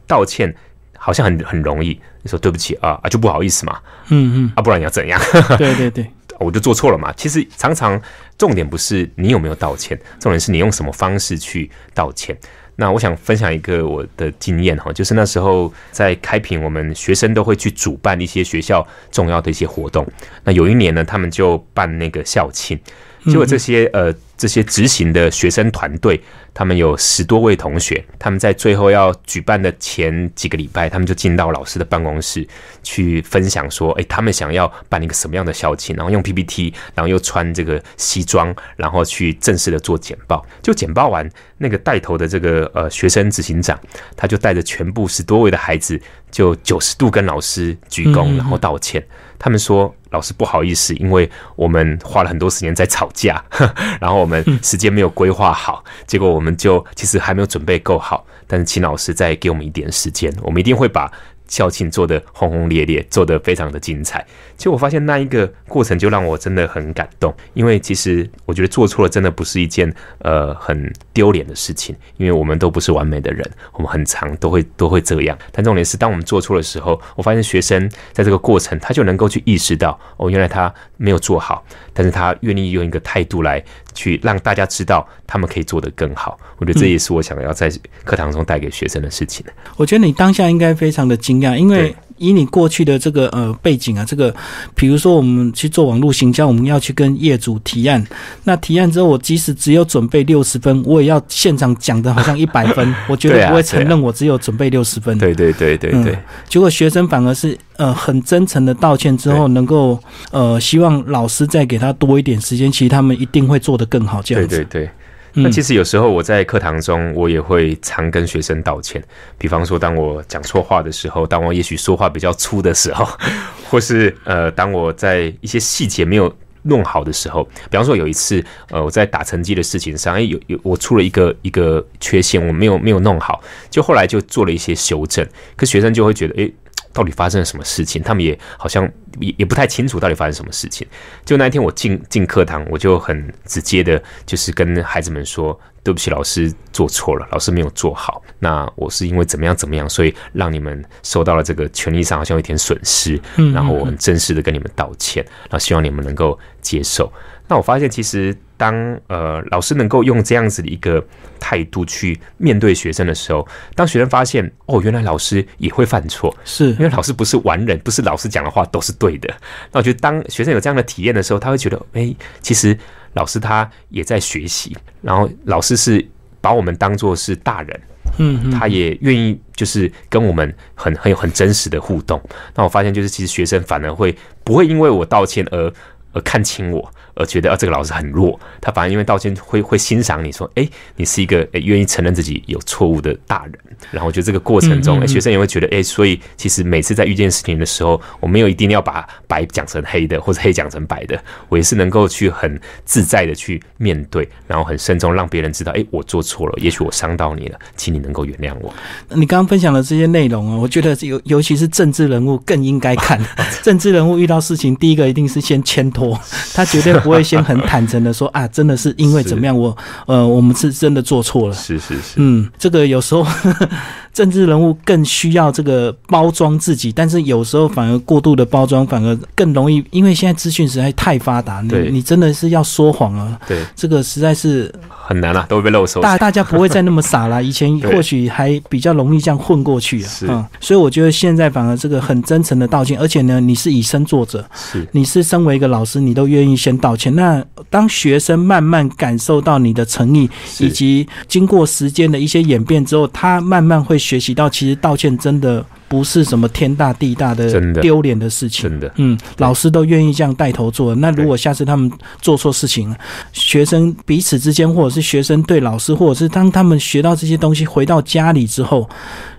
[0.05, 0.55] 道歉。
[0.99, 1.89] 好像很很容易，
[2.23, 5.21] 你说对不起啊啊就不好意思嘛，嗯嗯啊不然你要怎样？
[5.57, 7.13] 对 对对， 我就做错了嘛。
[7.15, 8.01] 其实常常
[8.35, 12.35] 重点不是你有没有道歉，重点是你用什么方式去道歉。
[12.79, 20.07] 那我想分享一个我的经验哈，就是那时候在开平，我们学生都会去主办一些学校重要的一些活动。
[20.43, 22.79] 那有一年呢，他们就办那个校庆，
[23.25, 24.13] 结果这些呃。
[24.37, 26.21] 这些执行的学生团队，
[26.53, 32.47] 他们有十多位同学，他们在最后要举办的前几个礼拜，他们就进到老师的办公室
[32.83, 40.45] 去分享说：“哎，他们想要办一个什么样的校庆，然后用 PPT，然后又穿这个西装，然后去正式的做简报。
[40.61, 41.27] 就简报完，
[41.57, 43.79] 那个带头的这个呃学生执行长，
[44.15, 45.99] 他就带着全部十多位的孩子，
[46.29, 49.03] 就九十度跟老师鞠躬，然后道歉。
[49.37, 53.43] 他们说。”老师不好意思，因为我们花了很多时间在吵架，
[53.99, 58.25] 然后我们时间没有规划好，结果我们就其实还没有准备够好。
[58.47, 61.11] 但是请老师再给我们一点时间，我们一定会把。
[61.47, 64.25] 校庆做的轰轰烈烈，做的非常的精彩。
[64.57, 75.37] 其实我发现那一个过程就让我真的很感动，因为其实我觉得做错了真的不是一件呃很丢脸的事情，因为我们都不是完美的人，我们很长都会都会这样。
[75.51, 83.63] 但重点是，当我们做错的时候，我发现学生在这个过程他就能够去意识到，哦，原来他没有做好，但是他愿意用一个态度来。
[83.93, 87.67] 去让大家知道他们可以做得更好，我觉得这也是我想要在
[88.03, 89.43] 课堂中带给学生的事情。
[89.75, 94.33] 我觉得你当下应该非常的惊讶，因为以你过去的这个呃背景啊，这个
[94.73, 98.03] 比如说我们去做网络行销，我们要去跟业主提案，
[98.43, 105.17] 那提案之后，我即使只有准备六十分，我也要现场讲的好像一百分， 我绝对不会承认我只有准备六十分。
[105.17, 106.17] 对对对对对，
[106.49, 107.57] 结果学生反而是。
[107.77, 109.99] 呃，很真诚的道歉之后，能够
[110.31, 114.19] 呃，希望老师再给他多一点时间，其实他们一定会做得更好。
[114.19, 114.89] 这样子，对对对。
[115.37, 119.03] 那其实有时候我在课堂中，我也会常跟学生道歉。
[119.37, 123.07] 比方说，当我讲错话的时候，当我也许说话比较粗的时候，
[123.69, 136.51] 或是呃，当我在一些细节没有弄好的时候，比方说有一次，呃，我在打成绩的事情上，哎，有有我出了一个一个缺陷，我没有没有弄好，就后来就做了一些修正，可学生就会觉得，哎。
[136.93, 138.01] 到底发生了什么事情？
[138.01, 140.87] 他们也好像也也不太清楚到底发生什么事情。
[141.25, 148.23] 就那一天我进进课堂，我就很直接的，就是跟孩子们说：“对不起，老师做错了，老师没有做好。
[148.39, 153.19] 那我是因为怎么样怎么样，所以让你们受到了这个权利上好像有一点损失。
[153.53, 157.11] 然后我很正式的跟你们道歉，然后希望你们能够接受。
[157.47, 158.73] 那我发现其实。”当
[159.05, 160.99] 呃老师能够用这样子的一个
[161.39, 169.31] 态度去面对学生的时候，当学生发现哦，原来老师也会犯错，是因为老师不是完人，不是老师讲的话都是对的。
[169.71, 172.75] 那我觉得当学生有这样的体验的时候，他会觉得，哎，其实
[173.13, 176.03] 老师他也在学习，然后老师是
[176.41, 177.81] 把我们当做是大人，
[178.17, 182.19] 嗯，他也愿意就是跟我们很很有很真实的互动。
[182.55, 185.71] 那我发现就是其实学生反而会不会因为我道歉而
[186.13, 186.91] 而看清我。
[187.17, 193.53] 而觉得啊，这个老师很弱，他反而因为道歉会会欣赏你说，哎，你是一个诶愿意承认自己有错误的大人。
[193.91, 208.73] 然后我觉得这个过程中，学生也会觉得，哎，所以其实每次在遇见事情的时候，我没有一定要把白讲成黑的，或者黑讲成白的，我也是能够去很自在的去面对，然后很慎重，让别人知道，哎，我做错了，也许我伤到你了，请你能够原谅我。
[209.09, 213.19] 你刚刚分享的这些内容啊，我觉得尤尤其是政治人物更应该看。
[213.63, 216.19] 政治人物遇到事情，第一个一定是先牵拖，
[216.53, 216.93] 他绝对。
[217.07, 221.53] 不会先很坦诚的说啊，真的是因为怎么样，我呃，我们是真的做错了。
[221.53, 223.25] 是是是，嗯，这个有时候
[224.17, 233.39] 政治人物更需要这个包装自己，但是有时候反而过度的包装，反而更容易，因为现在资讯实在太发达，你你真的是要说谎啊。
[233.47, 234.73] 对，这个实在是。
[235.07, 236.01] 很难啊，都会被漏手。
[236.01, 240.07] 大大家不会再那么傻了，以前 或许还比较容易这样混过去啊。
[240.09, 240.27] 是，
[240.59, 247.15] 所以我觉得现在反而这个很真诚的道歉，而且呢，你是以身作则，是，你是身为一个老师，你都愿意先道歉。
[247.15, 255.65] 那当学生慢慢感受到你的诚意，以及经过时间的一些演变之后，他慢慢会学习到，其实道歉真的。
[255.89, 260.93] 不是什么天大地大的丢脸的事情，真的，嗯，老师都愿意这样带头做。
[260.95, 261.89] 那如果下次他们
[262.21, 262.93] 做错事情，
[263.31, 268.85] 学生彼此之间，或者是学生对老师，或者是当他们学到这些东西回到家里之后，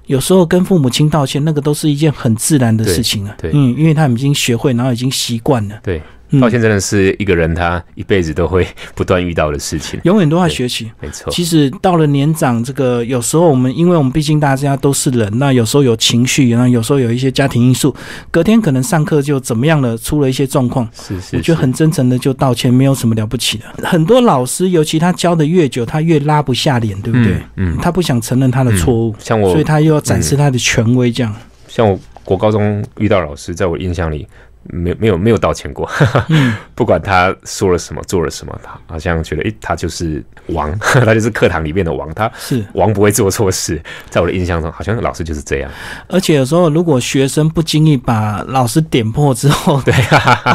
[0.07, 3.35] 有时候跟父母亲道歉，那个都是一件很自然的事情啊。
[3.37, 5.79] 对，嗯，因为他们已经学会，然后已经习惯了。
[5.83, 6.01] 对。
[6.41, 10.91] 道歉真的是一个人他一辈子都会不断遇到的事情，永远都在学习。
[11.01, 17.95] 没错，其实到了年长，这个有时候我们，因为我们毕竟大家都是人，那有时候有情绪，然后有时候有一些家庭因素，
[18.31, 20.87] 隔天可能上课就怎么样了，出了一些状况。
[20.93, 23.89] 是是，我觉得很真诚的就道歉，没有什么了不起的。
[23.89, 27.41] 很多老师，尤其他教的越久，他越拉不下脸，对不对？
[27.57, 31.35] 嗯，他不想承认他的错误，像我，所以他又要展示他的权威，这样。
[31.69, 34.27] 像我国高中遇到老师，在我印象里。
[34.65, 35.89] 没没有没有道歉过，
[36.75, 42.63] 不管他说了什么做了什么，他好像觉得诶，他就是王， 他就是课堂里面的王，他是。
[42.75, 45.71] 王不会做错事，在我的印象中，好像老师就是这样。
[46.09, 49.95] 而且有时候如果学生不经意把老师点破之后， 对，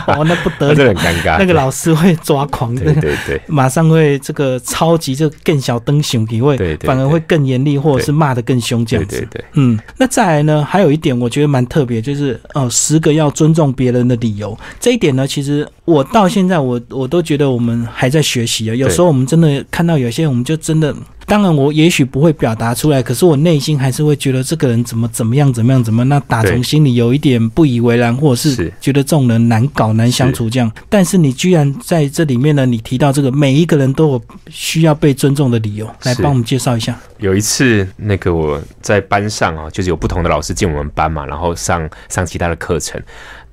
[0.07, 9.17] 哦，那不得了，很尴尬，那个老师会抓狂，对对对，马上会这个超级就更小灯熊体会，对，反而会更严厉，或者是骂的更凶这样子。
[9.17, 13.92] 对对对，嗯，那再来呢，还有一点我觉得蛮特别，就是呃，十个要尊重别人。
[14.07, 18.75] 的理由，这一点呢，其实我到现在我我都觉得我们还在学习啊。
[18.75, 20.95] 有时候我们真的看到有些，我们就真的。
[21.25, 30.69] 当然，我也许不会表达出来，可是我内心还是会觉得这个人怎么怎么样，怎么样，怎么那打从心里有一点不以为然，或者是觉得这种人难搞、难相处这样。
[30.89, 36.99] 但是你居然在这里面呢，你提到这个每一个人都有需要被尊重的理由，来帮我们介绍一下。
[37.19, 43.01] 有一次，那个我在班上啊，就是有不同的老师进我们班嘛，然后上上其他的课程。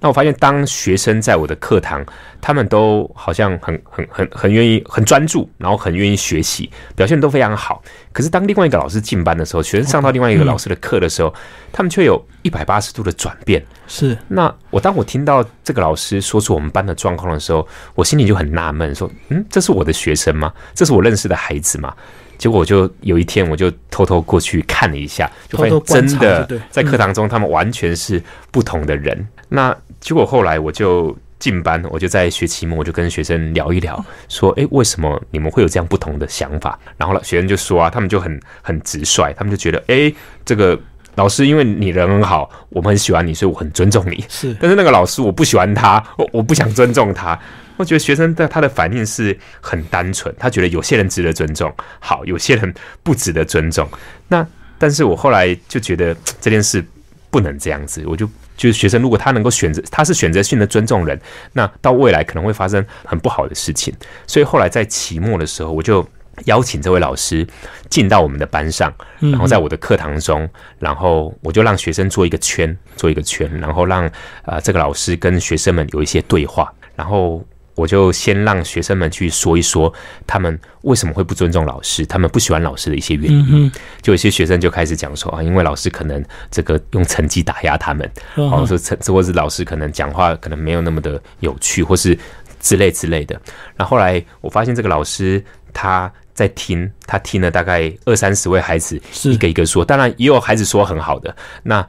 [0.00, 2.02] 那我发现，当学生在我的课堂，
[2.40, 7.82] 他们都好像很很很很愿意、很专注，然后很愿意学习，表现都非常好。
[8.10, 11.32] 可是当另外一个老师进班的时候，学生上到另外一个老师的课的时候，
[11.70, 13.62] 他们却有一百八十度的转变。
[13.86, 14.16] 是。
[14.26, 20.50] 那我当我听到这个老师说出我们班的状况的时候，我心里就很纳闷，说：“嗯，这是我的学生吗？
[20.74, 21.94] 这是我认识的孩子吗？”
[22.38, 29.28] 结果我就有一天，我就偷偷过去看了一下，就发现真的在课堂中，他们完全是不同的人。
[29.50, 40.12] 那结果后来我就进班，我就在学期末，我就跟学生聊一聊，说：“哎，为什么你们会有这样不同的想法？”然后学生就说：“啊，他们就很很直率，他们就觉得，哎，
[40.44, 40.78] 这个
[41.14, 44.24] 老师因为你人很好，我们很喜欢你，所以我很尊重你。
[44.28, 47.38] 是，但是那个老师我不喜欢他，我我不想尊重他。
[47.76, 53.88] 我觉得学生的他的反应是很单纯，他觉得有些人值得尊重，好，有些人不值得尊重。
[54.28, 56.84] 那但是我后来就觉得这件事
[57.30, 58.28] 不能这样子，我就。”
[58.60, 61.18] 就是学生，如果他能够选择，他是选择性的尊重人，
[61.54, 63.90] 那到未来可能会发生很不好的事情。
[64.26, 66.06] 所以后来在期末的时候，我就
[66.44, 67.46] 邀请这位老师
[67.88, 70.46] 进到我们的班上，然后在我的课堂中，
[70.78, 74.06] 然后我就让学生做一个圈，做一个圈，然后让
[74.42, 77.42] 啊这个老师跟学生们有一些对话，然后。
[77.80, 79.92] 我就先让学生们去说一说
[80.26, 83.72] 他们为什么会不尊重老师，他们不喜欢老师的一些原因。
[84.02, 92.16] 就有些学生就开始讲说啊，因为老师可能这个用成绩打压他们，或者说成，或是老师可能讲话可能没有那么的有趣，或是
[92.60, 93.40] 之类之类的。
[93.76, 101.86] 然后后来我发现这个老师他在听，他听了大概二三十位孩子一个一个说，当然也有孩子说很好的那。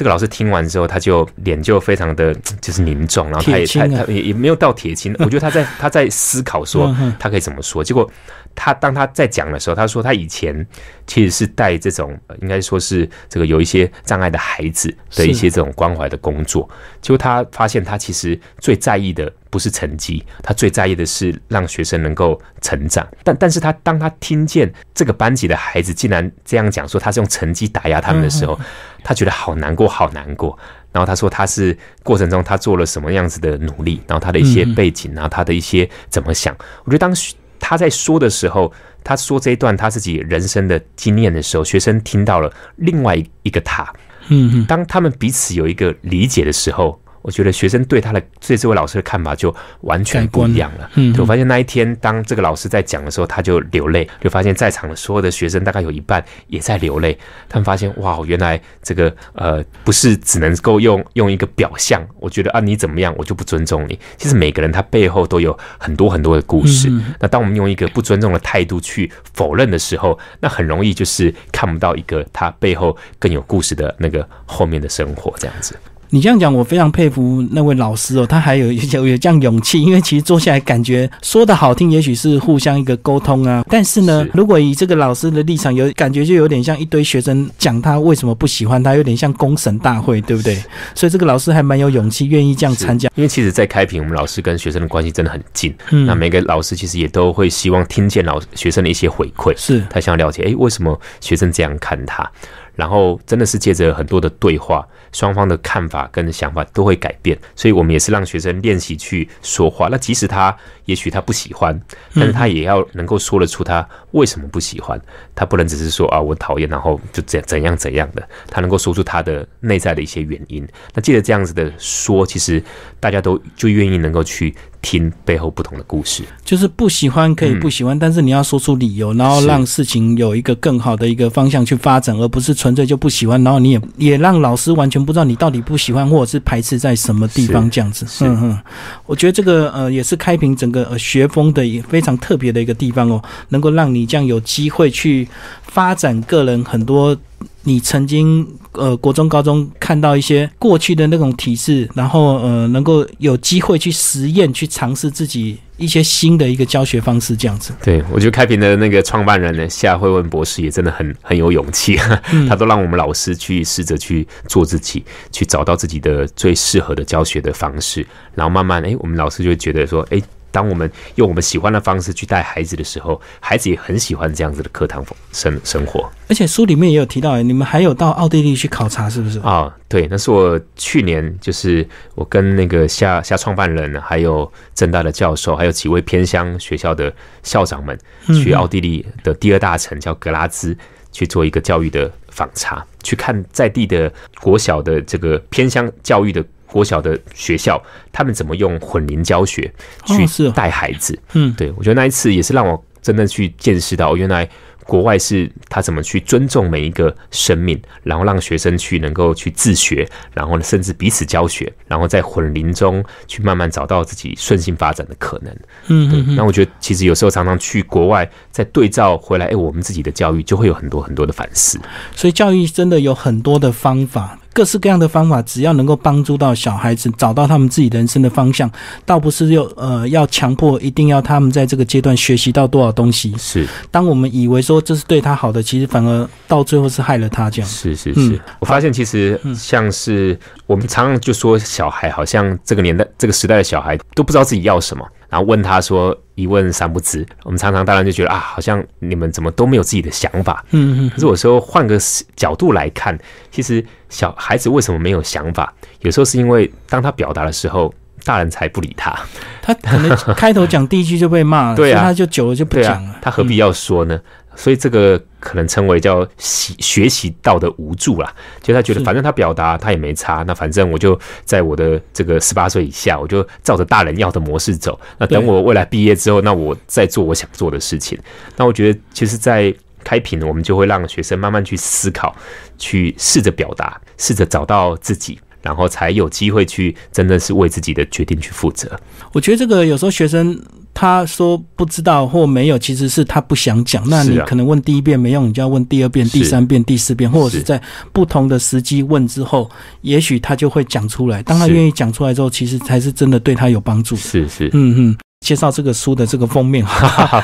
[0.00, 7.84] 这个老师听完之后，他就脸就非常的 就是凝重，然后他也他他也也没有到铁青，我觉得他在 他在思考说他可以怎么说。
[7.84, 8.10] 结果
[8.54, 10.66] 他当他在讲的时候，他说他以前
[11.06, 16.66] 其实是带这种应该说是这个有一些障碍的孩子的一些这种关怀的工作。
[17.02, 23.06] 结果他发现他其实最在意的不是成绩，他最在意的是让学生能够成长。
[23.22, 28.58] 但但是他当他听见这个班级的孩子竟然这样讲说他是用成绩打压他们的时候。
[29.02, 30.58] 他觉得好难过，好难过。
[30.92, 36.54] 然后他说，他是过程中他做了什么样子的努力，然后他的一些背景，然后他的一些怎么想。
[36.84, 37.10] 我觉得当
[37.58, 38.70] 他在说的时候，
[39.02, 43.90] 他说这一段他自己人生的经验的时候，学生听到了另外一个他。
[44.28, 47.00] 嗯，当他们彼此有一个理解的时候。
[47.22, 50.90] 我觉得学生对他的对这位老师的看法就完全不一样了。
[50.94, 57.18] 嗯，我发现那一天当这个老师在讲的时候，他就流泪，就发现在场的所有的学生大概有一半也在流泪。
[57.48, 62.02] 他们发现哇，原来这个呃不是只能够用用一个表象。
[62.18, 63.98] 我觉得啊你怎么样，我就不尊重你。
[64.16, 66.90] 其实每个人他背后都有很多很多的故事。
[67.18, 75.76] 那当我们用一个不尊重的态度去否认的时候，那很容易就是看不到一个他背后更有故事的那个后面的生活这样子。
[76.10, 83.64] 你这样讲，我非常佩服那位老师哦，他还有 有有这样勇气，因为其实坐下来感觉说的好听，也许是互相一个沟通啊。
[83.68, 90.56] 但是呢，如果以这个老师的立场，有感觉就有点像一堆学生讲他为什么不喜欢他，有点像公审大会，对不对？
[90.94, 93.08] 所以这个老师还蛮有勇气，愿意这样参加。
[93.14, 95.72] 因为其实，在开平，我们老师跟学生的关系真的很近。
[95.90, 102.28] 嗯，那每个老师其实也都会希望听见老学生的一些回馈，是他想要了解，哎，为什么学生这样看他？
[102.76, 107.38] 然后真的是借着很多的对话，双方的看法跟想法都会改变。
[107.54, 109.88] 所以我们也是让学生练习去说话。
[109.90, 110.54] 那即使他
[110.84, 111.80] 也许他不喜欢，
[112.14, 115.00] 但是他也要能够说得出他为什么不喜欢。
[115.34, 118.28] 他不能只是说啊我讨厌，然后就怎怎样怎样的。
[118.48, 120.66] 他能够说出他的内在的一些原因。
[120.94, 122.62] 那借着这样子的说，其实
[122.98, 124.54] 大家都就愿意能够去。
[124.82, 138.06] 听背后不同的故事，就是不喜欢可以不喜欢，但是你要说出理由，然后让事情有一个更好的一个方向去发展，而不是纯粹就不喜欢，然后你也也让老师完全不知道你到底不喜欢或者是排斥在什么地方这样子。
[138.24, 138.58] 嗯嗯，
[139.06, 145.28] 我觉得这个呃也是开平整个呃学风的也非常特别的一个地方哦，能够让你这样有机会去
[145.62, 147.16] 发展个人很多。
[147.62, 157.72] 你曾经呃，国中、高中看到一些过去的那种体制，然后呃，能够有机会去实验、去尝试自己一些新的一个教学方式，这样子。
[157.82, 161.96] 对，我觉得开平的那个创办人呢，夏慧文博士也真的很很有勇气，
[162.46, 165.02] 他都让我们老师去试着去做自己，
[165.32, 170.20] 去找到自己的最适合的教学的方式，然后慢慢哎，我们老师就会觉得说，哎。
[170.50, 176.10] 当我们用我们喜欢的方式去带孩子的时候，孩子也很喜欢这样子的课堂生生活。
[176.28, 179.38] 而且书里面也有提到，你们还有到奥地利去考察，是不是？
[179.40, 190.76] 啊，对，那是我去年就是我跟那个夏夏创办人，还有正大的教授，还有几位偏乡学校的校长们，去奥地利的第二大城叫格拉兹
[191.12, 192.10] 去做一个教育的
[192.40, 194.10] 访查，去看在地的
[194.40, 196.42] 国小的这个偏乡教育的。
[196.72, 197.82] 国小的学校，
[198.12, 199.60] 他们怎么用混龄教学
[200.06, 201.18] 去带孩子？
[201.32, 204.48] 嗯，对我觉得那一次也是让我真的去见识到，原来
[204.90, 215.54] 国外是他怎么去尊重每一个生命，然后让学生去能够去自学，然后呢，甚至彼此教学，然后在混龄中去慢慢找到自己顺性发展的可能。
[215.86, 221.78] 嗯嗯，那我觉得其实有时候常常去国外，再对照回来，哎，我们自己的教育就会有很多很多的反思。
[222.16, 224.39] 所以教育真的有很多的方法。
[224.52, 228.70] 各式各样的方法，只要能够帮助到小孩子找到他们自己人生的方向，
[229.06, 233.34] 倒不是又呃要强迫一定要他们在这个阶段学习到多少东西。
[233.38, 237.48] 是，当我们以为说这是对他好的，其实反而到最后是害了他。
[237.48, 238.40] 这样是是是。
[238.58, 245.06] 我发现其实像是我们常常就说小孩好像这个年代这个时代的小孩都不知道自己要什么。
[245.30, 250.64] 然后问他说一问三不知，我们常常当然就觉得啊，好像你们怎么都没有自己的想法。
[250.72, 251.10] 嗯嗯。
[251.10, 251.98] 可是有时候换个
[252.36, 253.18] 角度来看，
[253.50, 255.72] 其实小孩子为什么没有想法？
[256.00, 259.18] 有时候是因为当他表达的时候，大人才不理他。
[259.62, 263.16] 他可能开头讲第一句就被骂了， 对啊，他就久了就不讲了。
[263.22, 264.20] 他何必要说呢？
[264.56, 274.98] 所以这个可能称为叫习学习到的无助啦，就他觉得反正他表达他也没差，那反正我就在我的这个十八岁以下，我就照着大人要的模式走。
[275.18, 278.18] 那等我未来毕业之后，那我再做我想做的事情。
[278.56, 279.74] 那我觉得其实，在
[280.04, 282.34] 开屏，我们就会让学生慢慢去思考，
[282.78, 285.38] 去试着表达，试着找到自己。
[285.62, 288.98] 然后才有机会去真的是为自己的决定去负责。
[289.34, 290.58] 我觉得这个有时候学生
[290.92, 294.02] 他说不知道或没有，其实是他不想讲。
[294.08, 297.80] 那你可能问第一遍没用，你就要问第二遍、第三遍、第四遍，或者是在
[298.12, 299.70] 不同的时机问之后，
[300.02, 301.42] 也许他就会讲出来。
[301.42, 304.14] 当他愿意讲出来之后，其实才是真的对他有帮助。
[304.16, 305.16] 是是，嗯嗯。
[305.46, 306.84] 介绍这个书的这个 封面，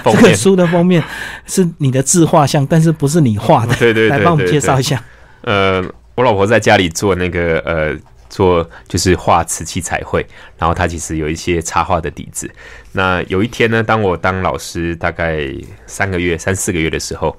[0.05, 1.03] 这个书的封面
[1.47, 3.75] 是你的自画像，但是不是你画的。
[3.77, 5.03] 对对对，来帮我们介绍一下。
[5.43, 5.83] 呃。
[6.17, 7.95] 我老婆在家里做那个呃，
[8.29, 10.25] 做就是画瓷器彩绘，
[10.59, 12.51] 然后他其实有一些插画的底子。
[12.93, 15.49] 那有一天呢，当我当老师大概
[15.87, 17.37] 三个月、三四个月的时候，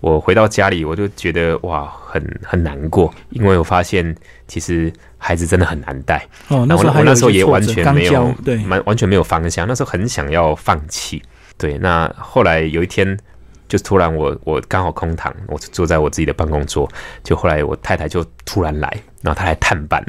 [0.00, 4.14] 我回到家里，我就觉得哇，很很难过，因为我发现
[4.46, 6.26] 其实孩子真的很难带。
[6.48, 9.66] 哦，那时候我那时候也完全没有对，完完全没有方向。
[9.66, 11.22] 那时候很想要放弃。
[11.56, 13.18] 对，那后来有一天。
[13.66, 16.88] 就突然我我刚好空堂，我坐在我自己的办公桌，
[17.24, 20.04] 就后来我太太就突然来，然后他来探班，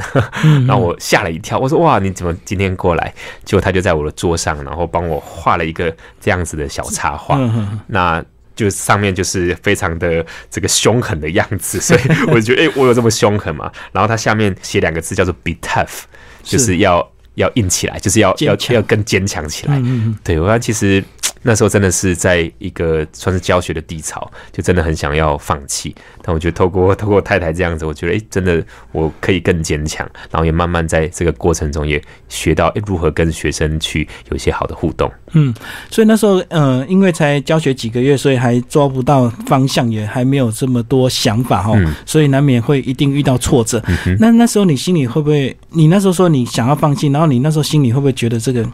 [0.68, 3.14] 然后我吓了一跳，我说哇你怎么今天过来？
[3.46, 7.40] 结果他就在我的桌上，然后帮我画了一个这样子的小插画，
[7.88, 8.22] 那
[8.56, 13.72] 就上面就是非常的这个凶狠的样子， 所以我就觉得哎我有这么凶狠吗？
[13.94, 16.02] 然后他下面写两个字叫做 be tough，
[16.44, 19.82] 就是要要硬起来，就是要要要更坚强起来。
[20.24, 21.04] 对我其实。
[21.48, 25.96] 那时候真的是在一个算是教学的低潮，就真的很想要放弃。
[26.24, 35.12] 但我觉得透过透过太太这样子，我觉得哎，真的我可以更坚强，然后也慢慢在这个过程中也学到哎如何跟学生去有一些好的互动。
[35.34, 35.54] 嗯，
[35.92, 43.80] 所以那时候呃，因为才教学几个月，所以还抓不到方向，也还没有这么多想法哈，所以难免会一定遇到挫折。
[44.20, 45.56] 那那时候你心里会不会？
[45.70, 48.68] 你那时候说你想要放弃，然后你那时候心里会不会觉得这个？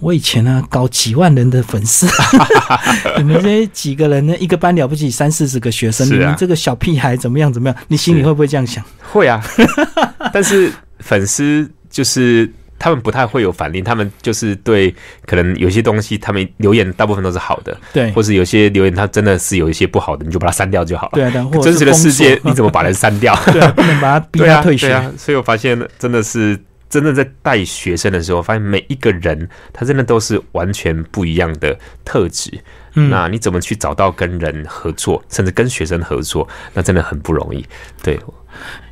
[0.00, 2.06] 我以前呢搞几万人的粉丝，
[3.18, 7.76] 你们这几个人呢，一个班了不起三四十个学生，你们这个小屁孩怎么样怎么样？
[7.88, 8.84] 你心里会不会这样想？
[9.12, 9.42] 会啊，
[10.32, 14.94] 但 是粉丝就是他们不太会有反应，他们就是对
[15.26, 21.12] 可能有些东西，他们留言大部分都是好的，对，或是有些留言他真的是有一些不好的，你就把它删掉就好了。
[21.14, 23.34] 对的，真实的世界你怎么把人删掉？
[23.52, 25.12] 对，不能把他逼他退学。
[25.16, 26.58] 所以我发现真的是。
[26.88, 32.50] 真的在带学生的时候，发现每一个人他真的都是完全不一样的特质。
[32.94, 37.64] 嗯，那你怎么去找到跟人合作，甚至跟学生合作，那真的很不容易。
[38.02, 38.18] 对。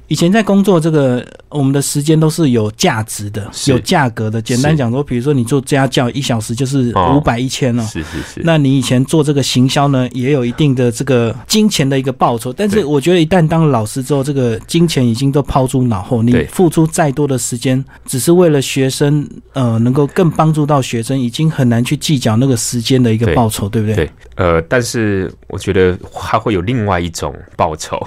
[0.09, 1.27] 以前在工作，这个
[1.57, 4.41] 我们的时间都是有价值的，有价格的。
[4.43, 7.83] 简单讲说，比如说你做家教，一小时就是五百一千哦。
[7.85, 8.41] 是是是。
[8.45, 12.53] 那你以前做这个行销呢，也有一定的这个金钱的一个报酬。
[12.53, 16.23] 但是我觉得，一旦当了老师之后，这个金钱已经都抛诸脑后。
[16.23, 23.95] 你付出再多的时间，只是为了学生，呃，能够更帮助到学生，已经很难去计较那个时间的一个报酬，对不对？
[23.95, 24.11] 对。
[24.37, 28.05] 呃，但是我觉得还会有另外一种报酬。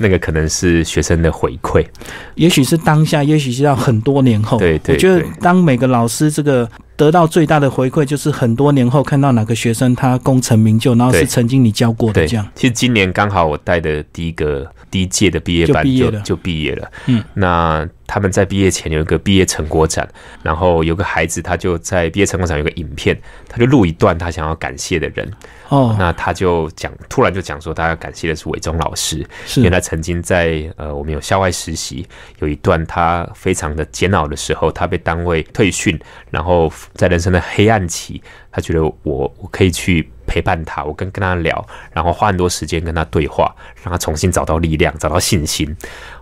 [0.00, 1.84] 那个可能是学生的回馈，
[2.36, 4.58] 也许是当下，也许是要很多年后。
[4.58, 6.66] 对对，我觉得当每个老师这个
[6.96, 12.48] 得到最大的回馈，就是很多年后看到哪个学生他功成名就，然后是曾经你教过的这样。
[12.54, 16.90] 其实今年刚好我带的第一个第一届的毕业班就就毕业了。
[17.08, 20.08] 嗯，那他们在毕业前有一个毕业成果展，
[20.42, 23.14] 然后有个孩子他就在毕业成果展有个影片，
[23.50, 25.30] 他就录一段他想要感谢的人。
[25.68, 29.18] 哦，那他就讲，突然就讲说，他要感谢的是伟忠老师，
[29.56, 32.06] 因为他曾经在呃，我们有校外实习，
[32.38, 35.98] 有一段他非常的煎熬的时候，他被单位退训，
[36.30, 43.52] 然后在人生的黑暗期，他觉得我我可以去陪伴他，我跟跟他聊，然后花很多时间跟他对话，
[43.82, 45.76] 让他重新找到力量，找到信心。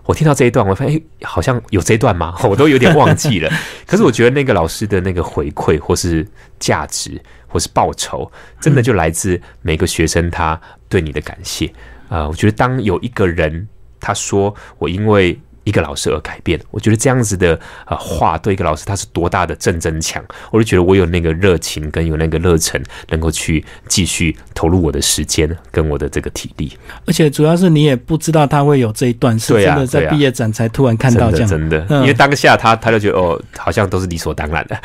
[0.05, 2.33] 我听到这一段，我发现哎，好像有这一段吗？
[2.49, 3.51] 我都有点忘记了。
[3.85, 6.27] 可是我觉得那个老师的那个回馈或是
[6.57, 7.21] 价值。
[7.49, 8.29] 或是报酬，
[8.59, 11.71] 真的就来自每个学生他对你的感谢
[12.09, 12.27] 啊！
[12.27, 13.65] 我觉得当有一个人
[14.01, 15.39] 他说我因为。
[15.67, 26.71] 一个老师而改变，我觉得这样子的呃话对一个老师他是多大的正增强，我就觉得我有那个热情跟有那个热忱，能够去继续投入我的时间跟我的这个体力。
[27.05, 34.79] 而且主要是你也不知道他会有这一段，是真的在毕业展才突然看到这样，真的，因为当下他他就觉得哦，好像都是理所当然的。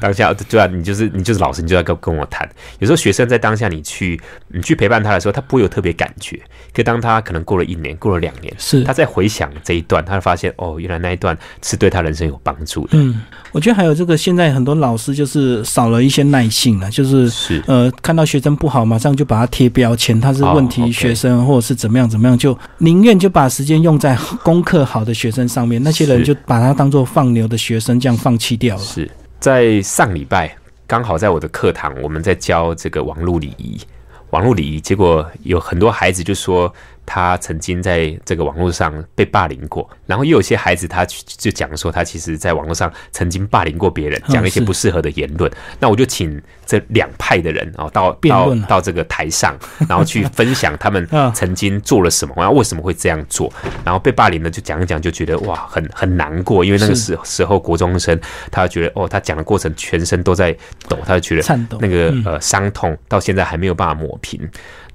[0.00, 2.48] 当下对啊，你就是你就是老师，你就要跟跟我谈。
[2.78, 6.40] 有时候学生在当下你去你去陪伴他的时候，他不会有特别感觉。
[6.72, 10.05] 可当他可能过了一年，过了两年，是他在回想这一段。
[10.06, 12.90] 他发现哦，原来那一段是对他人生有帮助的。
[12.92, 13.20] 嗯，
[13.52, 28.82] 我觉得还有这个，现在很多老师就是少了一些耐性了，就是是呃，看到学生不好，马上就把他贴标签，他是问题学生，或者是怎么样怎么样，就宁愿就把时间用在功课好的学生上面，那些人就把他当做放牛的学生，这样放弃掉了。
[28.82, 33.78] 是在上礼拜刚好在我的课堂，我们在教这个网络礼仪，
[34.30, 36.72] 网络礼仪，结果有很多孩子就说。
[37.06, 45.50] 他曾经在这个网络上被霸凌过，然后又有些孩子他就讲说，他其实在网络上曾经霸凌过别人，讲了一些不适合的言论。
[45.78, 49.56] 那我就请这两派的人哦，到到到这个台上，
[49.88, 53.50] 然后去分享他们 曾经做了什么，然后为什么会这样做。
[53.84, 60.52] 然后被霸凌的就讲一讲，就觉得哇，很很难过，因为那个时时候国中生，他觉得哦，他讲的过程全身都在
[60.88, 64.40] 抖，他就觉得那个呃伤痛到现在还没有办法抹平。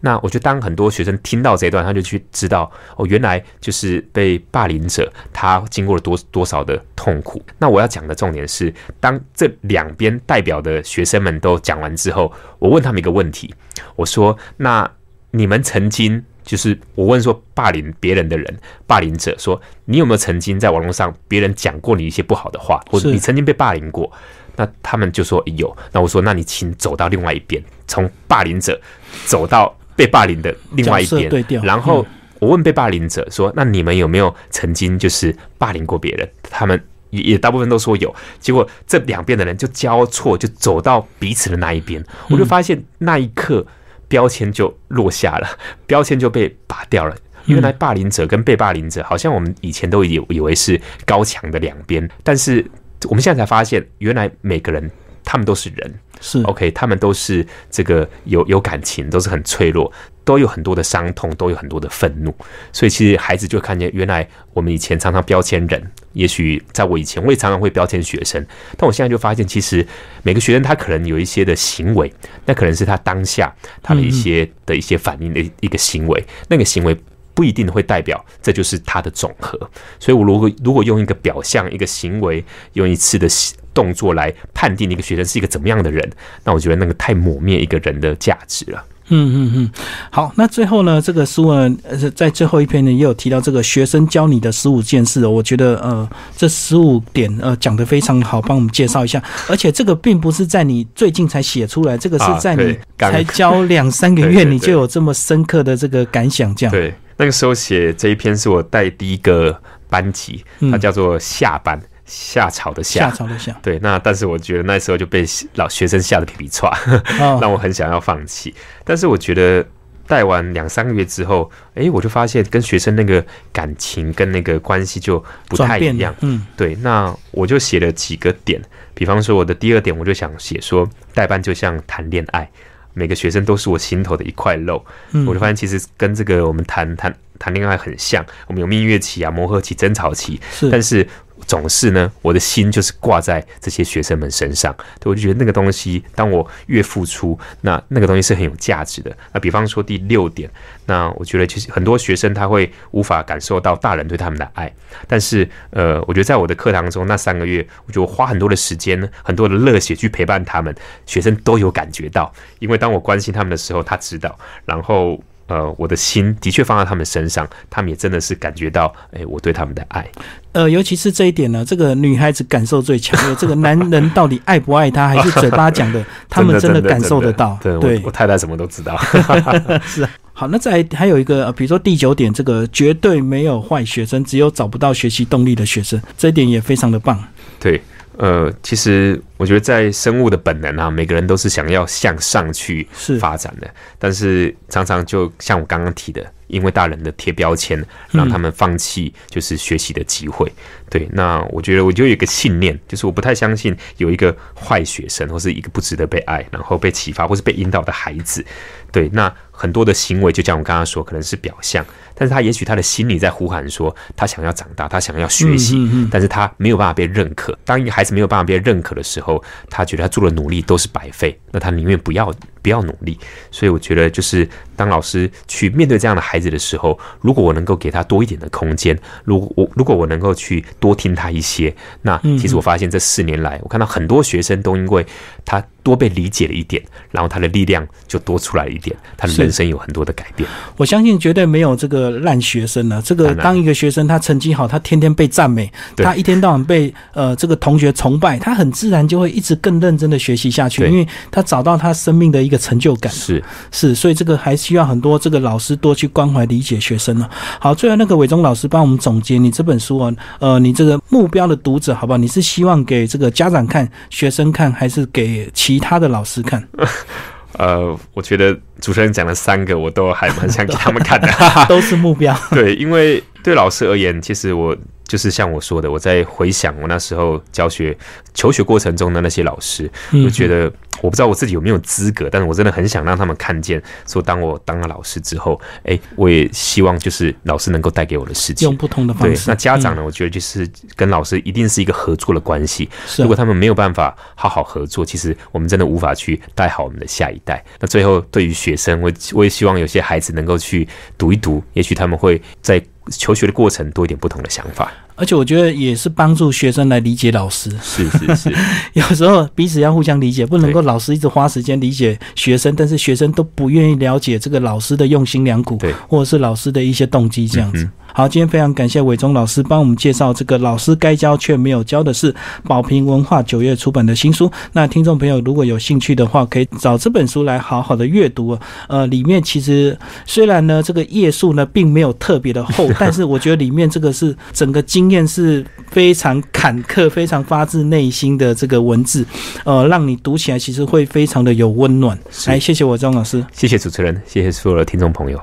[0.03, 7.39] 那我觉得，当很多学生听到这一段，他就去知道哦，原来就是被霸凌者他经过了多多少的痛苦。
[7.59, 13.53] 那我要讲的重点是，当这两边代表的学生们都讲完之后，我问他们一个问题，
[13.95, 14.91] 我说：那
[15.29, 24.11] 你们曾经就是我问说霸凌别人的人，霸凌者说，你有没有曾经在网络上别人讲过你一些不好的话，或者你曾经被霸凌过？
[24.55, 25.77] 那他们就说有。
[25.91, 28.81] 那我说，那你请走到另外一边，从霸凌者
[29.27, 29.71] 走到。
[29.95, 32.05] 被霸凌的另外一边，然后
[32.39, 36.81] 我问被霸凌者说：“那你们有没有曾经就是霸凌过别人？”他们
[37.11, 38.13] 也也大部分都说有。
[38.39, 42.03] 结果这两边的人就交错，就走到彼此的那一边。
[42.29, 43.65] 我就发现那一刻
[44.07, 45.47] 标签就落下了，
[45.85, 47.15] 标签就被拔掉了。
[47.45, 52.63] 原来霸凌者跟被霸凌者，好像我们以前都以以为是高墙的两边，但是
[53.09, 54.89] 我们现在才发现，原来每个人
[55.31, 55.93] 他们都是人。
[56.19, 59.91] 是 OK，他们都是这个有有感情，都是很脆弱，
[60.25, 62.35] 都有很多的伤痛，都有很多的愤怒。
[62.73, 68.45] 所以其实孩子就看见，原来我们以前常常标签人，也许在我以前我也常常会标签学生，
[68.77, 69.87] 但我现在就发现，其实
[70.21, 72.13] 每个学生他可能有一些的行为，
[72.45, 76.95] 那可能是他当下他的一些的一些反应的一个行为，那个行为
[77.33, 79.57] 不一定会代表这就是他的总和。
[79.99, 83.27] 所以，我如果如果用一个表象、一个行为、用一次的
[83.73, 86.09] 动作来判定一个学生是一个怎么样的人，
[86.43, 88.83] 那我觉得那个太抹灭一个人的价值了。
[89.13, 89.71] 嗯嗯嗯，
[90.09, 99.21] 好，那最后呢，这个书呢，呃，在最后一篇呢，也有提到这个学生教你的十五件事，我觉得呃，这十五点呃讲的非常好，帮我们介绍一下。
[99.49, 106.71] 而且这个并不是在你最近才写出来，这个是在你才教两三个月，你就有这么深刻的这个感想，这样。
[106.71, 111.79] 对，那个时候写这一篇是我带第一个班级，它叫做下班。
[112.03, 116.69] 夏草的夏，夏草的夏，对，那但是我觉得那时候就被老学生吓得皮皮喘，
[117.39, 118.53] 让我很想要放弃。
[118.83, 119.65] 但是我觉得
[120.05, 126.13] 带完两三个月之后，哎，我就发现跟学生那个感情跟那个关系就不太一样。
[126.19, 128.61] 嗯，对，那我就写了几个点，
[128.93, 132.49] 比方说我的第二点，我就想写说代班就像谈恋爱，
[132.93, 134.83] 每个学生都是我心头的一块肉。
[135.11, 141.07] 嗯，我就发现其实跟这个我们谈谈谈恋爱很像，我们有蜜月期啊、磨合期、争吵期，是，但是。
[141.51, 149.13] 总是呢，我的心就是挂在这些学生们身上，对我就觉得那个东西，当我越付出，那那个东西是很有价值的。
[149.33, 150.49] 那比方说第六点，
[150.85, 154.73] 那我觉得其实很多学生他会无法感受到大人对他们的爱，
[155.09, 160.73] 但是呃，我觉得在我的课堂中那三个月，我就花很多的时间，很多的热血去陪伴他们，
[161.05, 165.21] 学生都有感觉到，因为当我关心他们的时候，他知道，然后。
[165.51, 170.07] 呃，我的心的确放在他们身上，他们也真的是感觉到，哎，我对他们的爱。
[170.53, 173.35] 呃，尤其是这一点呢，这个女孩子感受最强烈。
[173.35, 177.59] 这个男人到底爱不爱她，还是嘴巴讲的， 他们真的感受得到。
[177.61, 178.97] 对，我太太什么都知道。
[179.83, 180.09] 是啊。
[180.31, 187.21] 好，那再还有一个，比如说第九点，这个绝对没有坏学生，只有找不到学习动力的学生，这一点也非常的棒。
[187.59, 187.81] 对。
[188.21, 192.87] 呃，其实我觉得在生物的本能啊，每个人都是想要向上去
[193.19, 193.67] 发展的，
[193.97, 200.51] 但是常常就像我刚刚提的，因为大人的贴标签，让他们放弃就是学习的机会。
[200.89, 208.45] 对，那我觉得我就有一个信念，就是我不太相信有一个坏学生，或是一个不值得被爱，然后被启发或是被引导的孩子。
[208.91, 211.85] 对，那很多的行为，就像我刚刚说，可能是表象。
[212.13, 217.57] 但是他也许他的心里在呼喊说，他想要长大，他想要学习，但是他没有办法被认可。
[217.63, 223.17] 当一个孩子没有办法被认可的时候，他觉得他做的努力都是白费，那他宁愿不要不要努力。
[223.51, 235.05] 所以我觉得，就是当老师去面对这样的孩子的时候，如果我能够给他多一点的空间，如果我如果我能够去多听他一些，那其实我发现这四年来，我看到很多学生都因为
[235.45, 240.47] 他多被理解了一点，然后他的力量就多出来了一点，他的人生有很多的改变。
[240.77, 242.21] 我相信绝对没有这个。
[242.21, 243.01] 烂学生呢？
[243.03, 253.11] 这个当一个学生，他成绩好，他天天被赞美，他一天到晚被呃这个同学崇拜，他很自然就会一直更认真的学习下去，因为他找到他生命的一个成就感。
[253.11, 257.27] 是是，所以这个还需要很多这个老师多去关怀理解学生呢。
[257.59, 262.17] 好，最后那个伟忠老师帮我们总结你这本书啊，呃，你这个目标的读者好不好？
[262.17, 266.67] 你是希望给这个家长看、学生看，还是给其他的老师看？
[267.57, 271.27] 呃，我觉得主持人讲了三个，我都还蛮想给他们看的，
[271.67, 272.35] 都是目标。
[272.51, 274.75] 对，因为对老师而言，其实我。
[275.03, 277.97] 就是像我说的，我在回想我那时候教学、
[278.33, 279.91] 求学过程中的那些老师，
[280.23, 280.71] 我觉得
[281.01, 289.49] 我不知道我自己有没有资格，但是我真的很想让他们看见，说当我当了老师之后，哎，我也希望就是老师能够带给我的事情，用不同的方式。
[289.49, 290.01] 那家长呢？
[290.01, 290.65] 我觉得就是
[290.95, 292.89] 跟老师一定是一个合作的关系。
[293.17, 297.61] 如果他们没有办法好好合作，其实我们真的无法去带好我们的下一代。
[297.81, 300.87] 那最后对于学生，我我也希望有些孩子能够去
[301.17, 302.81] 读一读，也许他们会在。
[303.09, 304.91] 求学的过程多一点不同的想法，
[305.21, 307.69] 而且我觉得也是帮助学生来理解老师。
[307.79, 308.55] 是是是，
[308.93, 317.87] 有时候彼此要互相理解，不能够老师一直花时间理解学生，但是学生都不愿意了解这个老师的用心良苦，对，或者是老师的一些动机这样子。
[318.13, 324.51] 好，今天非常感谢伟忠老师帮我们介绍这个老师该教却没有教的是宝平文化九月出版的新书。
[324.73, 328.57] 那听众朋友如果有兴趣的话，可以找这本书来好好的阅读。
[328.89, 339.23] 呃，里面其实虽然呢这个页数呢并没有特别的厚， 但是我觉得里面这个是整个经验是非常坎坷、非常发自内心的这个文字，
[339.63, 342.17] 呃，让你读起来其实会非常的有温暖。
[342.47, 345.39] 来，谢谢我张老师，谢谢主持人，谢谢所有的听众朋友。